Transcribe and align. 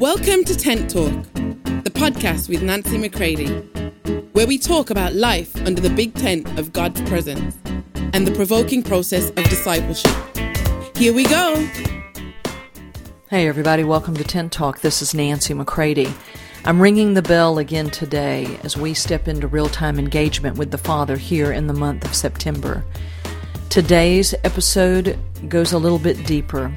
Welcome 0.00 0.44
to 0.44 0.54
Tent 0.54 0.90
Talk, 0.90 1.10
the 1.32 1.90
podcast 1.90 2.50
with 2.50 2.62
Nancy 2.62 2.98
McCready, 2.98 3.46
where 4.32 4.46
we 4.46 4.58
talk 4.58 4.90
about 4.90 5.14
life 5.14 5.56
under 5.66 5.80
the 5.80 5.88
big 5.88 6.12
tent 6.14 6.58
of 6.58 6.70
God's 6.70 7.00
presence 7.08 7.56
and 8.12 8.26
the 8.26 8.32
provoking 8.32 8.82
process 8.82 9.30
of 9.30 9.44
discipleship. 9.44 10.14
Here 10.98 11.14
we 11.14 11.24
go. 11.24 11.66
Hey, 13.30 13.48
everybody, 13.48 13.84
welcome 13.84 14.14
to 14.16 14.22
Tent 14.22 14.52
Talk. 14.52 14.82
This 14.82 15.00
is 15.00 15.14
Nancy 15.14 15.54
McCready. 15.54 16.12
I'm 16.66 16.78
ringing 16.78 17.14
the 17.14 17.22
bell 17.22 17.56
again 17.56 17.88
today 17.88 18.58
as 18.64 18.76
we 18.76 18.92
step 18.92 19.28
into 19.28 19.48
real 19.48 19.70
time 19.70 19.98
engagement 19.98 20.58
with 20.58 20.72
the 20.72 20.78
Father 20.78 21.16
here 21.16 21.52
in 21.52 21.68
the 21.68 21.72
month 21.72 22.04
of 22.04 22.14
September. 22.14 22.84
Today's 23.70 24.34
episode 24.44 25.18
goes 25.48 25.72
a 25.72 25.78
little 25.78 25.98
bit 25.98 26.26
deeper, 26.26 26.70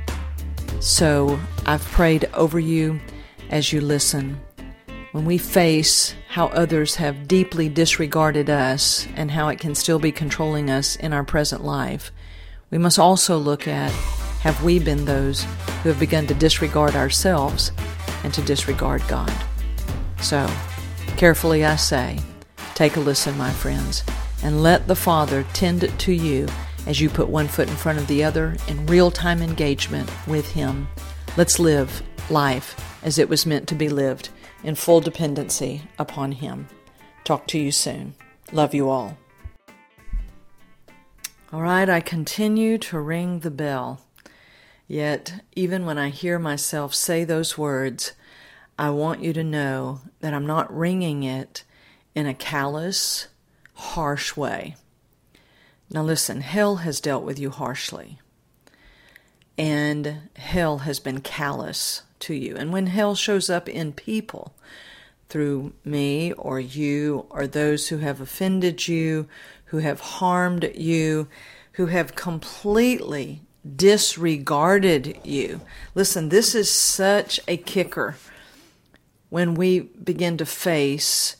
so 0.79 1.39
I've 1.65 1.83
prayed 1.85 2.29
over 2.33 2.59
you 2.59 2.99
as 3.49 3.73
you 3.73 3.81
listen. 3.81 4.39
When 5.11 5.25
we 5.25 5.37
face 5.37 6.13
how 6.29 6.47
others 6.47 6.95
have 6.95 7.27
deeply 7.27 7.67
disregarded 7.67 8.49
us 8.49 9.07
and 9.15 9.31
how 9.31 9.47
it 9.47 9.59
can 9.59 9.73
still 9.73 9.99
be 9.99 10.11
controlling 10.11 10.69
us 10.69 10.95
in 10.95 11.13
our 11.13 11.23
present 11.23 11.63
life, 11.63 12.11
we 12.69 12.77
must 12.77 12.99
also 12.99 13.37
look 13.37 13.67
at 13.67 13.91
have 14.41 14.63
we 14.63 14.79
been 14.79 15.05
those 15.05 15.43
who 15.81 15.89
have 15.89 15.99
begun 15.99 16.27
to 16.27 16.33
disregard 16.33 16.95
ourselves 16.95 17.71
and 18.23 18.33
to 18.33 18.41
disregard 18.43 19.01
God? 19.07 19.33
So, 20.21 20.49
carefully 21.17 21.65
I 21.65 21.75
say, 21.75 22.19
take 22.75 22.95
a 22.95 22.99
listen, 22.99 23.37
my 23.37 23.51
friends, 23.51 24.03
and 24.43 24.63
let 24.63 24.87
the 24.87 24.95
Father 24.95 25.45
tend 25.53 25.91
to 25.99 26.13
you 26.13 26.47
as 26.89 26.99
you 26.99 27.07
put 27.07 27.29
one 27.29 27.47
foot 27.47 27.69
in 27.69 27.75
front 27.75 27.99
of 27.99 28.07
the 28.07 28.23
other 28.23 28.57
in 28.67 28.83
real 28.87 29.11
time 29.11 29.43
engagement 29.43 30.09
with 30.25 30.49
Him. 30.49 30.87
Let's 31.37 31.59
live 31.59 32.01
life 32.31 32.99
as 33.03 33.19
it 33.19 33.29
was 33.29 33.45
meant 33.45 33.67
to 33.67 33.75
be 33.75 33.89
lived 33.89 34.29
in 34.63 34.73
full 34.73 34.99
dependency 34.99 35.83
upon 35.99 36.31
Him. 36.31 36.67
Talk 37.25 37.45
to 37.49 37.59
you 37.59 37.71
soon. 37.71 38.15
Love 38.51 38.73
you 38.73 38.89
all. 38.89 39.19
All 41.53 41.61
right, 41.61 41.87
I 41.87 42.01
continue 42.01 42.79
to 42.79 42.99
ring 42.99 43.41
the 43.41 43.51
bell. 43.51 44.01
Yet, 44.87 45.43
even 45.55 45.85
when 45.85 45.99
I 45.99 46.09
hear 46.09 46.39
myself 46.39 46.95
say 46.95 47.23
those 47.23 47.55
words, 47.55 48.13
I 48.79 48.89
want 48.89 49.21
you 49.21 49.31
to 49.33 49.43
know 49.43 50.01
that 50.21 50.33
I'm 50.33 50.47
not 50.47 50.75
ringing 50.75 51.21
it 51.21 51.65
in 52.15 52.25
a 52.25 52.33
callous, 52.33 53.27
harsh 53.75 54.35
way. 54.35 54.75
Now, 55.91 56.03
listen, 56.03 56.41
hell 56.41 56.77
has 56.77 57.01
dealt 57.01 57.23
with 57.23 57.39
you 57.39 57.49
harshly, 57.49 58.19
and 59.57 60.29
hell 60.35 60.79
has 60.79 60.99
been 60.99 61.21
callous 61.21 62.03
to 62.19 62.33
you. 62.33 62.55
And 62.55 62.71
when 62.71 62.87
hell 62.87 63.15
shows 63.15 63.49
up 63.49 63.67
in 63.67 63.93
people, 63.93 64.53
through 65.29 65.73
me 65.85 66.33
or 66.33 66.59
you 66.59 67.25
or 67.29 67.47
those 67.47 67.87
who 67.87 67.97
have 67.99 68.19
offended 68.19 68.87
you, 68.87 69.27
who 69.65 69.77
have 69.77 69.99
harmed 69.99 70.71
you, 70.75 71.27
who 71.73 71.85
have 71.85 72.15
completely 72.15 73.41
disregarded 73.75 75.17
you. 75.23 75.61
Listen, 75.93 76.29
this 76.29 76.55
is 76.55 76.71
such 76.71 77.39
a 77.47 77.57
kicker 77.57 78.15
when 79.29 79.53
we 79.53 79.79
begin 79.79 80.37
to 80.37 80.45
face 80.45 81.35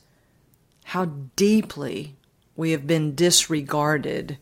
how 0.86 1.06
deeply 1.36 2.16
we 2.60 2.72
have 2.72 2.86
been 2.86 3.16
disregarded 3.16 4.38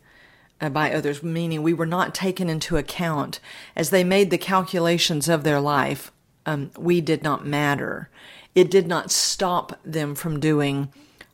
uh, 0.60 0.70
by 0.70 0.92
others, 0.92 1.22
meaning 1.22 1.62
we 1.62 1.74
were 1.74 1.86
not 1.86 2.16
taken 2.16 2.50
into 2.50 2.76
account 2.76 3.40
as 3.76 3.92
they 3.92 4.04
made 4.04 4.32
the 4.32 4.40
calculations 4.40 5.30
of 5.30 5.44
their 5.44 5.60
life. 5.60 6.12
Um, 6.44 6.72
we 6.76 7.00
did 7.00 7.22
not 7.22 7.46
matter. 7.46 8.10
It 8.56 8.72
did 8.72 8.88
not 8.88 9.12
stop 9.12 9.80
them 9.86 10.16
from 10.16 10.40
doing 10.40 10.92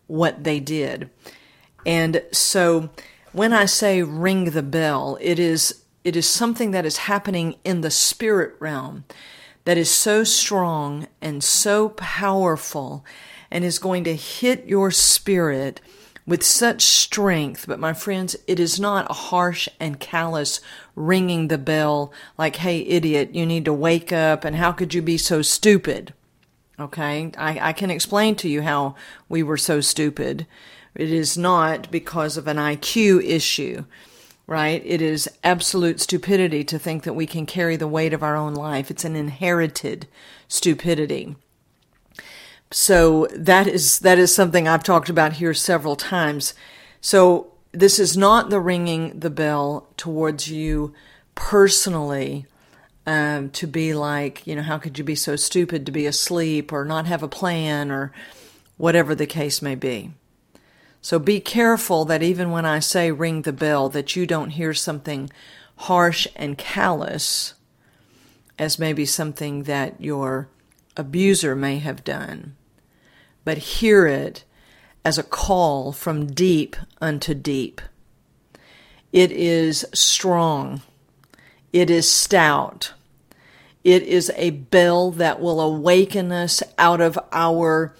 what 0.07 0.43
they 0.43 0.59
did. 0.59 1.09
And 1.85 2.21
so 2.33 2.89
when 3.31 3.53
I 3.53 3.63
say 3.63 4.03
ring 4.03 4.51
the 4.51 4.61
bell, 4.61 5.17
it 5.21 5.39
is 5.39 5.83
it 6.03 6.17
is 6.17 6.27
something 6.27 6.71
that 6.71 6.85
is 6.85 6.97
happening 6.97 7.55
in 7.63 7.79
the 7.79 7.91
spirit 7.91 8.55
realm 8.59 9.05
that 9.63 9.77
is 9.77 9.89
so 9.89 10.25
strong 10.25 11.07
and 11.21 11.41
so 11.41 11.87
powerful 11.87 13.05
and 13.49 13.63
is 13.63 13.79
going 13.79 14.03
to 14.03 14.17
hit 14.17 14.65
your 14.65 14.91
spirit 14.91 15.79
with 16.25 16.43
such 16.43 16.81
strength. 16.81 17.65
But 17.67 17.79
my 17.79 17.93
friends, 17.93 18.35
it 18.47 18.59
is 18.59 18.79
not 18.79 19.09
a 19.09 19.13
harsh 19.13 19.67
and 19.79 19.99
callous 19.99 20.61
ringing 20.95 21.47
the 21.47 21.57
bell 21.57 22.13
like, 22.37 22.57
hey, 22.57 22.79
idiot, 22.81 23.33
you 23.33 23.45
need 23.45 23.65
to 23.65 23.73
wake 23.73 24.11
up 24.11 24.45
and 24.45 24.55
how 24.55 24.71
could 24.71 24.93
you 24.93 25.01
be 25.01 25.17
so 25.17 25.41
stupid? 25.41 26.13
Okay, 26.79 27.31
I, 27.37 27.69
I 27.69 27.73
can 27.73 27.91
explain 27.91 28.35
to 28.37 28.49
you 28.49 28.63
how 28.63 28.95
we 29.29 29.43
were 29.43 29.57
so 29.57 29.79
stupid. 29.79 30.47
It 30.95 31.11
is 31.11 31.37
not 31.37 31.91
because 31.91 32.37
of 32.37 32.47
an 32.47 32.57
IQ 32.57 33.23
issue 33.23 33.85
right? 34.47 34.81
It 34.85 35.01
is 35.01 35.29
absolute 35.43 35.99
stupidity 36.01 36.63
to 36.65 36.79
think 36.79 37.03
that 37.03 37.13
we 37.13 37.25
can 37.25 37.45
carry 37.45 37.75
the 37.75 37.87
weight 37.87 38.13
of 38.13 38.23
our 38.23 38.35
own 38.35 38.53
life. 38.53 38.91
It's 38.91 39.05
an 39.05 39.15
inherited 39.15 40.07
stupidity. 40.47 41.35
So 42.75 43.27
that 43.35 43.67
is 43.67 43.99
that 43.99 44.17
is 44.17 44.33
something 44.33 44.67
I've 44.67 44.83
talked 44.83 45.09
about 45.09 45.33
here 45.33 45.53
several 45.53 45.95
times. 45.95 46.53
So 47.01 47.51
this 47.71 47.99
is 47.99 48.17
not 48.17 48.49
the 48.49 48.59
ringing 48.59 49.19
the 49.19 49.29
bell 49.29 49.87
towards 49.95 50.49
you 50.49 50.93
personally 51.35 52.47
um, 53.05 53.49
to 53.51 53.67
be 53.67 53.93
like, 53.93 54.47
you 54.47 54.55
know, 54.55 54.63
how 54.63 54.77
could 54.77 54.97
you 54.97 55.03
be 55.03 55.15
so 55.15 55.35
stupid 55.35 55.85
to 55.85 55.91
be 55.91 56.05
asleep 56.05 56.73
or 56.73 56.83
not 56.83 57.05
have 57.05 57.21
a 57.21 57.27
plan 57.27 57.91
or 57.91 58.11
whatever 58.77 59.13
the 59.13 59.27
case 59.27 59.61
may 59.61 59.75
be. 59.75 60.11
So 61.01 61.19
be 61.19 61.39
careful 61.39 62.05
that 62.05 62.23
even 62.23 62.51
when 62.51 62.65
I 62.65 62.79
say 62.79 63.11
ring 63.11 63.41
the 63.41 63.53
bell, 63.53 63.89
that 63.89 64.15
you 64.15 64.25
don't 64.25 64.51
hear 64.51 64.73
something 64.73 65.29
harsh 65.75 66.27
and 66.35 66.57
callous 66.57 67.53
as 68.57 68.79
maybe 68.79 69.05
something 69.05 69.63
that 69.63 69.99
your 69.99 70.47
abuser 70.95 71.55
may 71.55 71.79
have 71.79 72.03
done, 72.03 72.55
but 73.45 73.57
hear 73.57 74.07
it 74.07 74.43
as 75.05 75.17
a 75.17 75.23
call 75.23 75.91
from 75.91 76.27
deep 76.27 76.75
unto 77.01 77.33
deep. 77.33 77.81
It 79.11 79.31
is 79.31 79.85
strong. 79.93 80.81
It 81.71 81.89
is 81.89 82.09
stout. 82.09 82.93
It 83.83 84.03
is 84.03 84.31
a 84.35 84.51
bell 84.51 85.11
that 85.11 85.41
will 85.41 85.59
awaken 85.59 86.31
us 86.31 86.63
out 86.77 87.01
of 87.01 87.19
our 87.31 87.93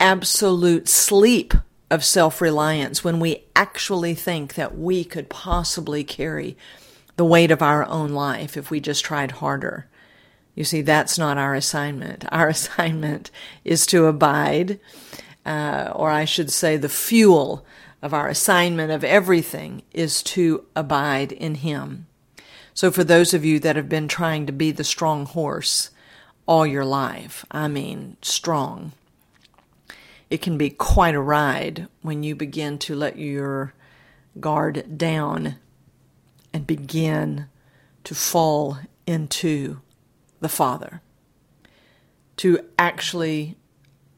absolute 0.00 0.88
sleep 0.88 1.54
of 1.90 2.04
self 2.04 2.40
reliance 2.40 3.02
when 3.02 3.20
we 3.20 3.44
actually 3.56 4.14
think 4.14 4.54
that 4.54 4.76
we 4.76 5.04
could 5.04 5.30
possibly 5.30 6.04
carry 6.04 6.56
the 7.16 7.24
weight 7.24 7.50
of 7.50 7.62
our 7.62 7.84
own 7.86 8.10
life 8.10 8.56
if 8.56 8.70
we 8.70 8.80
just 8.80 9.04
tried 9.04 9.32
harder. 9.32 9.86
You 10.58 10.64
see, 10.64 10.82
that's 10.82 11.16
not 11.16 11.38
our 11.38 11.54
assignment. 11.54 12.24
Our 12.32 12.48
assignment 12.56 13.30
is 13.64 13.86
to 13.86 14.06
abide, 14.06 14.80
uh, 15.46 15.92
or 15.94 16.10
I 16.10 16.24
should 16.24 16.50
say, 16.50 16.76
the 16.76 16.88
fuel 16.88 17.64
of 18.02 18.12
our 18.12 18.26
assignment 18.26 18.90
of 18.90 19.04
everything 19.04 19.82
is 19.92 20.20
to 20.34 20.64
abide 20.74 21.30
in 21.30 21.54
Him. 21.54 22.08
So, 22.74 22.90
for 22.90 23.04
those 23.04 23.32
of 23.32 23.44
you 23.44 23.60
that 23.60 23.76
have 23.76 23.88
been 23.88 24.08
trying 24.08 24.46
to 24.46 24.52
be 24.52 24.72
the 24.72 24.82
strong 24.82 25.26
horse 25.26 25.90
all 26.44 26.66
your 26.66 26.84
life, 26.84 27.46
I 27.52 27.68
mean, 27.68 28.16
strong, 28.20 28.90
it 30.28 30.42
can 30.42 30.58
be 30.58 30.70
quite 30.70 31.14
a 31.14 31.20
ride 31.20 31.86
when 32.02 32.24
you 32.24 32.34
begin 32.34 32.78
to 32.78 32.96
let 32.96 33.16
your 33.16 33.74
guard 34.40 34.98
down 34.98 35.54
and 36.52 36.66
begin 36.66 37.46
to 38.02 38.14
fall 38.16 38.78
into 39.06 39.82
the 40.40 40.48
Father. 40.48 41.00
To 42.38 42.60
actually 42.78 43.56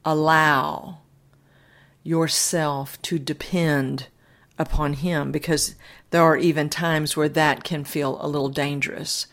allow 0.04 0.98
yourself 2.02 3.00
to 3.02 3.18
depend 3.18 4.08
upon 4.58 4.94
Him 4.94 5.32
because 5.32 5.74
there 6.10 6.22
are 6.22 6.36
even 6.36 6.68
times 6.68 7.16
where 7.16 7.28
that 7.28 7.64
can 7.64 7.84
feel 7.84 8.18
a 8.20 8.28
little 8.28 8.48
dangerous. 8.48 9.26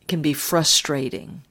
It 0.00 0.08
can 0.08 0.22
be 0.22 0.32
frustrating. 0.32 1.42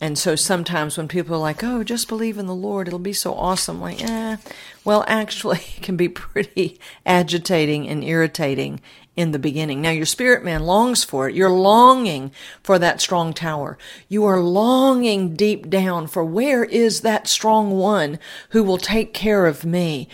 And 0.00 0.16
so 0.16 0.36
sometimes 0.36 0.96
when 0.96 1.08
people 1.08 1.34
are 1.34 1.40
like, 1.40 1.64
oh, 1.64 1.82
just 1.82 2.06
believe 2.06 2.38
in 2.38 2.46
the 2.46 2.54
Lord, 2.54 2.86
it'll 2.86 3.00
be 3.00 3.12
so 3.12 3.34
awesome. 3.34 3.80
Like, 3.80 4.02
eh, 4.02 4.36
well, 4.84 5.04
actually, 5.08 5.58
it 5.76 5.82
can 5.82 5.96
be 5.96 6.08
pretty 6.08 6.78
agitating 7.06 7.88
and 7.88 8.04
irritating 8.04 8.80
in 9.18 9.32
the 9.32 9.38
beginning. 9.40 9.82
Now, 9.82 9.90
your 9.90 10.06
spirit 10.06 10.44
man 10.44 10.62
longs 10.62 11.02
for 11.02 11.28
it. 11.28 11.34
You're 11.34 11.50
longing 11.50 12.30
for 12.62 12.78
that 12.78 13.00
strong 13.00 13.34
tower. 13.34 13.76
You 14.08 14.24
are 14.26 14.38
longing 14.40 15.34
deep 15.34 15.68
down 15.68 16.06
for 16.06 16.24
where 16.24 16.62
is 16.62 17.00
that 17.00 17.26
strong 17.26 17.72
one 17.72 18.20
who 18.50 18.62
will 18.62 18.78
take 18.78 19.12
care 19.12 19.46
of 19.46 19.64
me? 19.64 20.08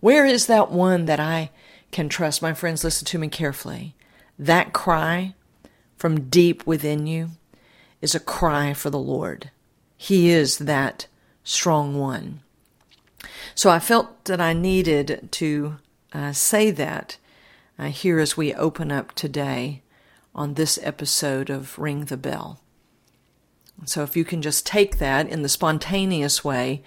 Where 0.00 0.26
is 0.26 0.46
that 0.46 0.70
one 0.70 1.06
that 1.06 1.18
I 1.18 1.48
can 1.90 2.10
trust? 2.10 2.42
My 2.42 2.52
friends, 2.52 2.84
listen 2.84 3.06
to 3.06 3.18
me 3.18 3.28
carefully. 3.28 3.94
That 4.38 4.74
cry 4.74 5.34
from 5.96 6.28
deep 6.28 6.66
within 6.66 7.06
you 7.06 7.30
is 8.02 8.14
a 8.14 8.20
cry 8.20 8.74
for 8.74 8.90
the 8.90 8.98
Lord. 8.98 9.50
He 9.96 10.28
is 10.28 10.58
that 10.58 11.06
strong 11.44 11.98
one. 11.98 12.40
So 13.54 13.70
I 13.70 13.78
felt 13.78 14.26
that 14.26 14.38
I 14.38 14.52
needed 14.52 15.30
to 15.32 15.76
uh, 16.12 16.32
say 16.32 16.70
that 16.72 17.16
uh, 17.80 17.86
here 17.86 18.20
as 18.20 18.36
we 18.36 18.52
open 18.54 18.92
up 18.92 19.12
today 19.14 19.82
on 20.34 20.54
this 20.54 20.78
episode 20.82 21.48
of 21.48 21.78
Ring 21.78 22.04
the 22.04 22.16
Bell. 22.16 22.60
So 23.86 24.02
if 24.02 24.16
you 24.16 24.24
can 24.24 24.42
just 24.42 24.66
take 24.66 24.98
that 24.98 25.26
in 25.26 25.40
the 25.40 25.48
spontaneous 25.48 26.44
way 26.44 26.82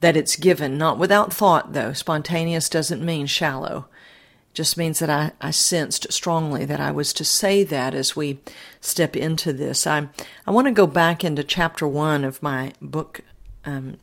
that 0.00 0.16
it's 0.16 0.36
given, 0.36 0.76
not 0.76 0.98
without 0.98 1.32
thought 1.32 1.72
though. 1.72 1.94
Spontaneous 1.94 2.68
doesn't 2.68 3.04
mean 3.04 3.24
shallow. 3.26 3.86
Just 4.52 4.76
means 4.76 4.98
that 4.98 5.08
I, 5.08 5.32
I 5.40 5.50
sensed 5.50 6.12
strongly 6.12 6.66
that 6.66 6.80
I 6.80 6.90
was 6.90 7.14
to 7.14 7.24
say 7.24 7.64
that 7.64 7.94
as 7.94 8.14
we 8.14 8.40
step 8.80 9.16
into 9.16 9.54
this. 9.54 9.86
I, 9.86 10.08
I 10.46 10.50
want 10.50 10.66
to 10.66 10.72
go 10.72 10.86
back 10.86 11.24
into 11.24 11.44
chapter 11.44 11.88
one 11.88 12.24
of 12.24 12.42
my 12.42 12.74
book 12.82 13.22
um, 13.64 13.96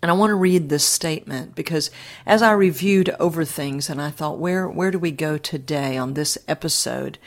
and 0.00 0.10
I 0.10 0.14
want 0.14 0.30
to 0.30 0.36
read 0.36 0.68
this 0.68 0.84
statement 0.84 1.54
because 1.54 1.90
as 2.24 2.40
I 2.40 2.52
reviewed 2.52 3.14
over 3.18 3.44
things 3.44 3.90
and 3.90 4.00
I 4.00 4.10
thought, 4.10 4.38
where, 4.38 4.68
where 4.68 4.90
do 4.90 4.98
we 4.98 5.10
go 5.10 5.38
today 5.38 5.96
on 5.96 6.14
this 6.14 6.38
episode? 6.46 7.18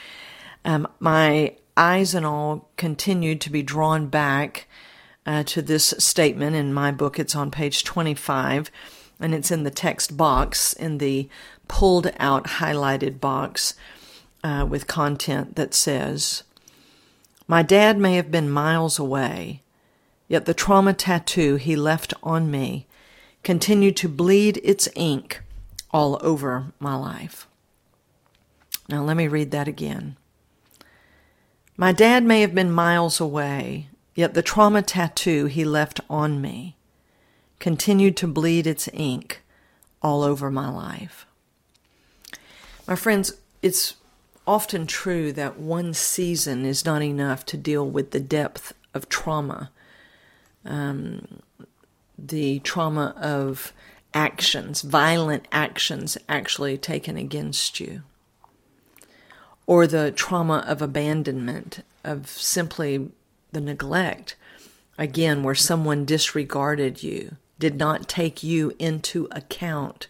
Um, 0.63 0.87
my 0.99 1.55
eyes 1.75 2.15
and 2.15 2.25
all 2.25 2.69
continued 2.77 3.41
to 3.41 3.49
be 3.49 3.61
drawn 3.61 4.07
back 4.07 4.67
uh, 5.25 5.43
to 5.43 5.61
this 5.61 5.93
statement 5.97 6.55
in 6.55 6.73
my 6.73 6.91
book. 6.91 7.19
It's 7.19 7.35
on 7.35 7.51
page 7.51 7.83
25 7.83 8.71
and 9.19 9.35
it's 9.35 9.51
in 9.51 9.63
the 9.63 9.71
text 9.71 10.15
box 10.15 10.73
in 10.73 10.97
the 10.97 11.29
pulled 11.67 12.11
out 12.19 12.45
highlighted 12.45 13.19
box 13.19 13.75
uh, 14.43 14.65
with 14.67 14.87
content 14.87 15.55
that 15.55 15.73
says, 15.73 16.43
My 17.47 17.63
dad 17.63 17.97
may 17.97 18.15
have 18.15 18.31
been 18.31 18.49
miles 18.49 18.97
away 18.97 19.61
Yet 20.31 20.45
the 20.45 20.53
trauma 20.53 20.93
tattoo 20.93 21.57
he 21.57 21.75
left 21.75 22.13
on 22.23 22.49
me 22.49 22.87
continued 23.43 23.97
to 23.97 24.07
bleed 24.07 24.61
its 24.63 24.87
ink 24.95 25.41
all 25.91 26.17
over 26.21 26.71
my 26.79 26.95
life. 26.95 27.49
Now, 28.87 29.03
let 29.03 29.17
me 29.17 29.27
read 29.27 29.51
that 29.51 29.67
again. 29.67 30.15
My 31.75 31.91
dad 31.91 32.23
may 32.23 32.39
have 32.39 32.55
been 32.55 32.71
miles 32.71 33.19
away, 33.19 33.89
yet 34.15 34.33
the 34.33 34.41
trauma 34.41 34.81
tattoo 34.81 35.47
he 35.47 35.65
left 35.65 35.99
on 36.09 36.39
me 36.39 36.77
continued 37.59 38.15
to 38.15 38.27
bleed 38.27 38.65
its 38.65 38.87
ink 38.93 39.41
all 40.01 40.23
over 40.23 40.49
my 40.49 40.69
life. 40.69 41.25
My 42.87 42.95
friends, 42.95 43.33
it's 43.61 43.95
often 44.47 44.87
true 44.87 45.33
that 45.33 45.59
one 45.59 45.93
season 45.93 46.63
is 46.63 46.85
not 46.85 47.03
enough 47.03 47.45
to 47.47 47.57
deal 47.57 47.85
with 47.85 48.11
the 48.11 48.21
depth 48.21 48.71
of 48.93 49.09
trauma 49.09 49.71
um, 50.65 51.41
the 52.17 52.59
trauma 52.59 53.15
of 53.17 53.73
actions, 54.13 54.81
violent 54.81 55.47
actions 55.51 56.17
actually 56.27 56.77
taken 56.77 57.17
against 57.17 57.79
you, 57.79 58.03
or 59.65 59.87
the 59.87 60.11
trauma 60.11 60.63
of 60.67 60.81
abandonment, 60.81 61.83
of 62.03 62.27
simply 62.27 63.09
the 63.51 63.61
neglect, 63.61 64.35
again, 64.97 65.43
where 65.43 65.55
someone 65.55 66.05
disregarded 66.05 67.03
you, 67.03 67.37
did 67.59 67.77
not 67.77 68.07
take 68.07 68.43
you 68.43 68.73
into 68.79 69.27
account 69.31 70.07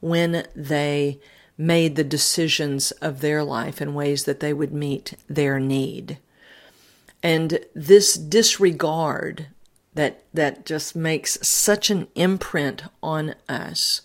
when 0.00 0.46
they 0.54 1.18
made 1.58 1.96
the 1.96 2.04
decisions 2.04 2.90
of 2.92 3.20
their 3.20 3.44
life 3.44 3.80
in 3.80 3.94
ways 3.94 4.24
that 4.24 4.40
they 4.40 4.52
would 4.52 4.72
meet 4.72 5.14
their 5.28 5.60
need. 5.60 6.18
And 7.22 7.60
this 7.74 8.14
disregard 8.14 9.46
that 9.94 10.24
that 10.32 10.64
just 10.64 10.96
makes 10.96 11.38
such 11.46 11.90
an 11.90 12.08
imprint 12.14 12.82
on 13.02 13.34
us 13.48 14.02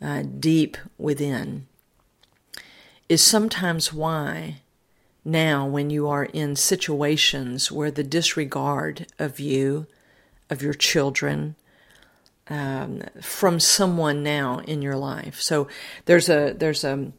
uh, 0.00 0.22
deep 0.22 0.76
within 0.98 1.66
is 3.08 3.22
sometimes 3.22 3.92
why 3.92 4.60
now 5.24 5.66
when 5.66 5.90
you 5.90 6.08
are 6.08 6.24
in 6.26 6.54
situations 6.56 7.70
where 7.70 7.90
the 7.90 8.04
disregard 8.04 9.06
of 9.18 9.40
you 9.40 9.86
of 10.48 10.62
your 10.62 10.72
children 10.74 11.56
um, 12.48 13.02
from 13.20 13.60
someone 13.60 14.22
now 14.22 14.58
in 14.60 14.82
your 14.82 14.96
life. 14.96 15.40
So 15.40 15.68
there's 16.06 16.28
a 16.28 16.54
there's 16.56 16.84
a 16.84 17.12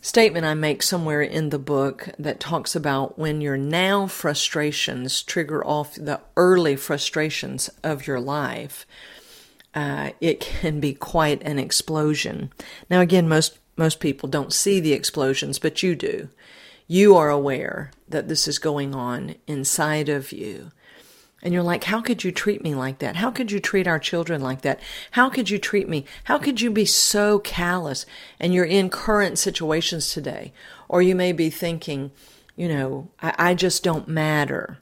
statement 0.00 0.46
I 0.46 0.54
make 0.54 0.82
somewhere 0.82 1.22
in 1.22 1.50
the 1.50 1.58
book 1.58 2.08
that 2.18 2.40
talks 2.40 2.74
about 2.74 3.18
when 3.18 3.40
your 3.40 3.56
now 3.56 4.06
frustrations 4.06 5.22
trigger 5.22 5.64
off 5.64 5.94
the 5.94 6.20
early 6.36 6.76
frustrations 6.76 7.68
of 7.82 8.06
your 8.06 8.20
life. 8.20 8.86
Uh, 9.74 10.10
it 10.20 10.40
can 10.40 10.80
be 10.80 10.94
quite 10.94 11.42
an 11.42 11.58
explosion. 11.58 12.50
Now, 12.88 13.00
again, 13.00 13.28
most 13.28 13.58
most 13.76 14.00
people 14.00 14.28
don't 14.28 14.52
see 14.52 14.80
the 14.80 14.94
explosions, 14.94 15.58
but 15.58 15.82
you 15.82 15.94
do. 15.94 16.30
You 16.86 17.16
are 17.16 17.28
aware 17.28 17.90
that 18.08 18.28
this 18.28 18.48
is 18.48 18.58
going 18.58 18.94
on 18.94 19.34
inside 19.46 20.08
of 20.08 20.32
you. 20.32 20.70
And 21.42 21.52
you're 21.52 21.62
like, 21.62 21.84
how 21.84 22.00
could 22.00 22.24
you 22.24 22.32
treat 22.32 22.62
me 22.62 22.74
like 22.74 22.98
that? 22.98 23.16
How 23.16 23.30
could 23.30 23.52
you 23.52 23.60
treat 23.60 23.86
our 23.86 23.98
children 23.98 24.40
like 24.40 24.62
that? 24.62 24.80
How 25.12 25.28
could 25.28 25.50
you 25.50 25.58
treat 25.58 25.88
me? 25.88 26.06
How 26.24 26.38
could 26.38 26.60
you 26.60 26.70
be 26.70 26.86
so 26.86 27.38
callous? 27.38 28.06
And 28.40 28.54
you're 28.54 28.64
in 28.64 28.88
current 28.88 29.38
situations 29.38 30.12
today. 30.12 30.52
Or 30.88 31.02
you 31.02 31.14
may 31.14 31.32
be 31.32 31.50
thinking, 31.50 32.10
you 32.56 32.68
know, 32.68 33.10
I, 33.20 33.34
I 33.38 33.54
just 33.54 33.84
don't 33.84 34.08
matter. 34.08 34.78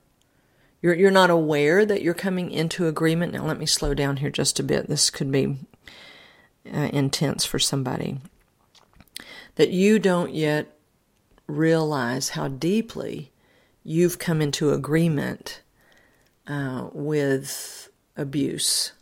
You're, 0.81 0.95
you're 0.95 1.11
not 1.11 1.31
aware 1.31 1.85
that 1.85 2.03
you're 2.03 2.15
coming 2.15 2.51
into 2.51 2.87
agreement. 2.87 3.33
Now, 3.33 3.45
let 3.45 3.59
me 3.59 3.67
slow 3.67 3.93
down 3.93 4.19
here 4.19 4.31
just 4.31 4.61
a 4.61 4.63
bit. 4.63 4.89
This 4.89 5.11
could 5.11 5.33
be 5.33 5.57
uh, 6.73 6.89
intense 6.93 7.45
for 7.45 7.59
somebody. 7.59 8.21
That 9.57 9.71
you 9.71 9.99
don't 9.99 10.33
yet 10.33 10.79
realize 11.47 12.31
how 12.31 12.49
deeply 12.49 13.33
you've 13.83 14.19
come 14.19 14.41
into 14.41 14.73
agreement 14.73 15.63
uh, 16.47 16.89
with 16.93 17.89
abuse 18.17 18.93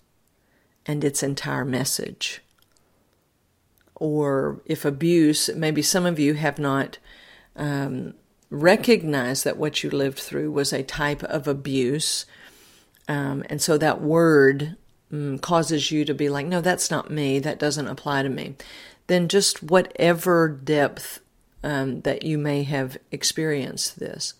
and 0.87 1.05
its 1.05 1.23
entire 1.23 1.65
message. 1.65 2.41
Or 3.95 4.61
if 4.67 4.85
abuse, 4.85 5.49
maybe 5.55 5.83
some 5.83 6.07
of 6.07 6.19
you 6.19 6.35
have 6.35 6.59
not 6.59 6.99
um, 7.55 8.15
recognized 8.51 9.45
that 9.45 9.57
what 9.57 9.83
you 9.83 9.91
lived 9.91 10.19
through 10.19 10.51
was 10.51 10.73
a 10.73 10.83
type 10.83 11.23
of 11.25 11.47
abuse. 11.47 12.27
Um, 13.09 13.45
and 13.49 13.63
so 13.63 13.79
that 13.79 14.01
word 14.01 14.77
um, 15.13 15.39
causes 15.39 15.91
you 15.91 16.05
to 16.05 16.15
be 16.15 16.29
like, 16.29 16.47
no, 16.47 16.61
that's 16.61 16.91
not 16.91 17.11
me. 17.11 17.39
That 17.39 17.59
doesn't 17.59 17.87
apply 17.87 18.23
to 18.23 18.29
me. 18.29 18.57
Then 19.07 19.29
just 19.29 19.63
whatever 19.63 20.49
depth 20.49 21.21
um, 21.63 22.01
that 22.01 22.25
you 22.25 22.39
may 22.39 22.65
have 22.65 22.99
experienced 23.11 24.01
this. 24.01 24.35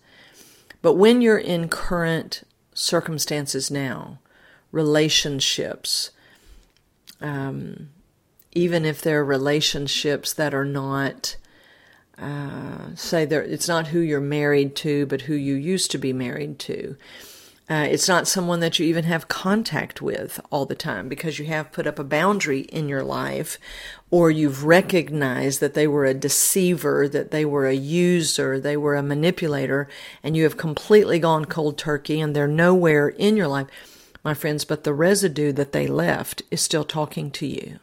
But 0.81 0.93
when 0.95 1.21
you're 1.21 1.37
in 1.37 1.69
current 1.69 2.43
circumstances 2.73 3.69
now, 3.69 4.19
relationships, 4.71 6.11
um, 7.21 7.89
even 8.51 8.85
if 8.85 9.01
they're 9.01 9.23
relationships 9.23 10.33
that 10.33 10.53
are 10.53 10.65
not, 10.65 11.35
uh, 12.17 12.95
say, 12.95 13.23
it's 13.23 13.67
not 13.67 13.87
who 13.87 13.99
you're 13.99 14.21
married 14.21 14.75
to, 14.77 15.05
but 15.05 15.21
who 15.21 15.33
you 15.33 15.55
used 15.55 15.91
to 15.91 15.97
be 15.97 16.13
married 16.13 16.59
to. 16.59 16.95
Uh, 17.69 17.87
it's 17.89 18.09
not 18.09 18.27
someone 18.27 18.59
that 18.59 18.77
you 18.77 18.85
even 18.85 19.05
have 19.05 19.29
contact 19.29 20.01
with 20.01 20.39
all 20.51 20.65
the 20.65 20.75
time 20.75 21.07
because 21.07 21.39
you 21.39 21.45
have 21.45 21.71
put 21.71 21.87
up 21.87 21.97
a 21.97 22.03
boundary 22.03 22.61
in 22.61 22.89
your 22.89 23.03
life 23.03 23.57
or 24.11 24.29
you've 24.29 24.65
recognized 24.65 25.61
that 25.61 25.73
they 25.73 25.87
were 25.87 26.05
a 26.05 26.13
deceiver, 26.13 27.07
that 27.07 27.31
they 27.31 27.45
were 27.45 27.65
a 27.65 27.73
user, 27.73 28.59
they 28.59 28.75
were 28.75 28.95
a 28.95 29.01
manipulator, 29.01 29.87
and 30.21 30.35
you 30.35 30.43
have 30.43 30.57
completely 30.57 31.19
gone 31.19 31.45
cold 31.45 31.77
turkey 31.77 32.19
and 32.19 32.35
they're 32.35 32.47
nowhere 32.47 33.07
in 33.07 33.37
your 33.37 33.47
life, 33.47 33.67
my 34.25 34.33
friends, 34.33 34.65
but 34.65 34.83
the 34.83 34.93
residue 34.93 35.53
that 35.53 35.71
they 35.71 35.87
left 35.87 36.41
is 36.51 36.61
still 36.61 36.83
talking 36.83 37.31
to 37.31 37.47
you. 37.47 37.79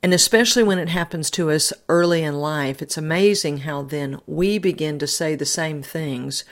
And 0.00 0.14
especially 0.14 0.62
when 0.62 0.78
it 0.78 0.90
happens 0.90 1.28
to 1.32 1.50
us 1.50 1.72
early 1.88 2.22
in 2.22 2.36
life, 2.36 2.80
it's 2.80 2.96
amazing 2.96 3.58
how 3.58 3.82
then 3.82 4.20
we 4.26 4.58
begin 4.58 5.00
to 5.00 5.06
say 5.08 5.34
the 5.34 5.44
same 5.44 5.82
things 5.82 6.44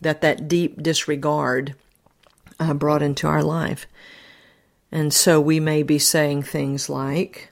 that 0.00 0.20
that 0.20 0.48
deep 0.48 0.82
disregard 0.82 1.74
uh, 2.58 2.74
brought 2.74 3.02
into 3.02 3.26
our 3.26 3.42
life. 3.42 3.86
And 4.92 5.12
so 5.12 5.40
we 5.40 5.60
may 5.60 5.82
be 5.82 5.98
saying 5.98 6.42
things 6.42 6.88
like, 6.88 7.50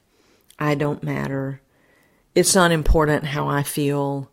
I 0.58 0.74
don't 0.74 1.02
matter. 1.02 1.60
It's 2.34 2.54
not 2.54 2.72
important 2.72 3.26
how 3.26 3.48
I 3.48 3.62
feel. 3.62 4.30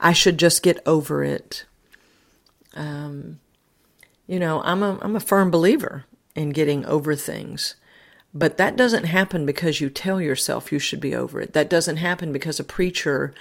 I 0.00 0.12
should 0.12 0.38
just 0.38 0.62
get 0.62 0.82
over 0.84 1.22
it. 1.22 1.64
Um, 2.74 3.40
you 4.26 4.38
know, 4.38 4.62
I'm 4.62 4.82
a, 4.82 4.98
I'm 5.02 5.16
a 5.16 5.20
firm 5.20 5.50
believer 5.50 6.04
in 6.34 6.50
getting 6.50 6.84
over 6.86 7.14
things. 7.14 7.76
But 8.34 8.56
that 8.56 8.76
doesn't 8.76 9.04
happen 9.04 9.44
because 9.44 9.80
you 9.80 9.90
tell 9.90 10.20
yourself 10.20 10.72
you 10.72 10.78
should 10.78 11.00
be 11.00 11.14
over 11.14 11.40
it. 11.40 11.52
That 11.52 11.68
doesn't 11.68 11.98
happen 11.98 12.32
because 12.32 12.58
a 12.58 12.64
preacher 12.64 13.34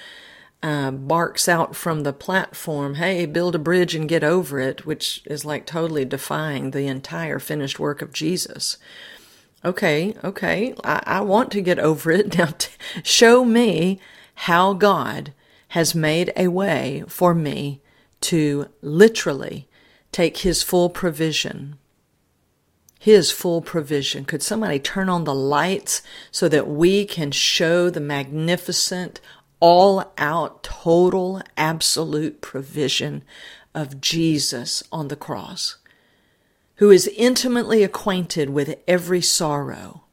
uh, 0.63 0.91
barks 0.91 1.49
out 1.49 1.75
from 1.75 2.01
the 2.01 2.13
platform, 2.13 2.95
hey, 2.95 3.25
build 3.25 3.55
a 3.55 3.59
bridge 3.59 3.95
and 3.95 4.07
get 4.07 4.23
over 4.23 4.59
it, 4.59 4.85
which 4.85 5.23
is 5.25 5.43
like 5.43 5.65
totally 5.65 6.05
defying 6.05 6.71
the 6.71 6.87
entire 6.87 7.39
finished 7.39 7.79
work 7.79 8.01
of 8.01 8.13
Jesus. 8.13 8.77
Okay, 9.63 10.15
okay, 10.23 10.73
I, 10.83 11.03
I 11.05 11.21
want 11.21 11.51
to 11.51 11.61
get 11.61 11.79
over 11.79 12.11
it. 12.11 12.37
Now, 12.37 12.47
t- 12.57 12.71
show 13.03 13.45
me 13.45 13.99
how 14.35 14.73
God 14.73 15.33
has 15.69 15.95
made 15.95 16.31
a 16.35 16.47
way 16.47 17.03
for 17.07 17.33
me 17.33 17.81
to 18.21 18.67
literally 18.81 19.67
take 20.11 20.37
His 20.37 20.61
full 20.63 20.89
provision. 20.89 21.77
His 22.99 23.31
full 23.31 23.61
provision. 23.61 24.25
Could 24.25 24.43
somebody 24.43 24.77
turn 24.77 25.09
on 25.09 25.23
the 25.23 25.33
lights 25.33 26.03
so 26.29 26.47
that 26.49 26.67
we 26.67 27.05
can 27.05 27.31
show 27.31 27.89
the 27.89 27.99
magnificent, 27.99 29.21
all 29.61 30.11
out, 30.17 30.63
total, 30.63 31.41
absolute 31.55 32.41
provision 32.41 33.23
of 33.73 34.01
Jesus 34.01 34.83
on 34.91 35.07
the 35.07 35.15
cross, 35.15 35.77
who 36.75 36.89
is 36.89 37.07
intimately 37.15 37.83
acquainted 37.83 38.49
with 38.49 38.77
every 38.87 39.21
sorrow. 39.21 40.03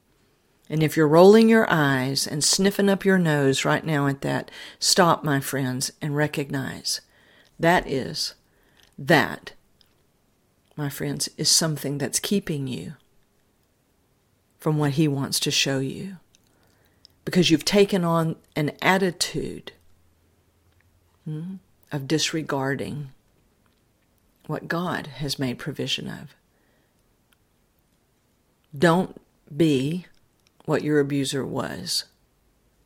And 0.70 0.82
if 0.82 0.96
you're 0.96 1.08
rolling 1.08 1.48
your 1.48 1.66
eyes 1.70 2.26
and 2.26 2.44
sniffing 2.44 2.90
up 2.90 3.04
your 3.04 3.18
nose 3.18 3.64
right 3.64 3.84
now 3.84 4.06
at 4.06 4.20
that, 4.20 4.50
stop, 4.78 5.24
my 5.24 5.40
friends, 5.40 5.90
and 6.00 6.14
recognize 6.14 7.00
that 7.58 7.88
is, 7.88 8.34
that, 8.98 9.54
my 10.76 10.88
friends, 10.88 11.28
is 11.36 11.50
something 11.50 11.98
that's 11.98 12.20
keeping 12.20 12.68
you 12.68 12.94
from 14.58 14.78
what 14.78 14.92
He 14.92 15.08
wants 15.08 15.40
to 15.40 15.50
show 15.50 15.78
you 15.78 16.18
because 17.28 17.50
you've 17.50 17.62
taken 17.62 18.04
on 18.04 18.36
an 18.56 18.72
attitude 18.80 19.72
hmm, 21.26 21.56
of 21.92 22.08
disregarding 22.08 23.10
what 24.46 24.66
God 24.66 25.08
has 25.08 25.38
made 25.38 25.58
provision 25.58 26.08
of. 26.08 26.34
Don't 28.74 29.20
be 29.54 30.06
what 30.64 30.82
your 30.82 31.00
abuser 31.00 31.44
was. 31.44 32.04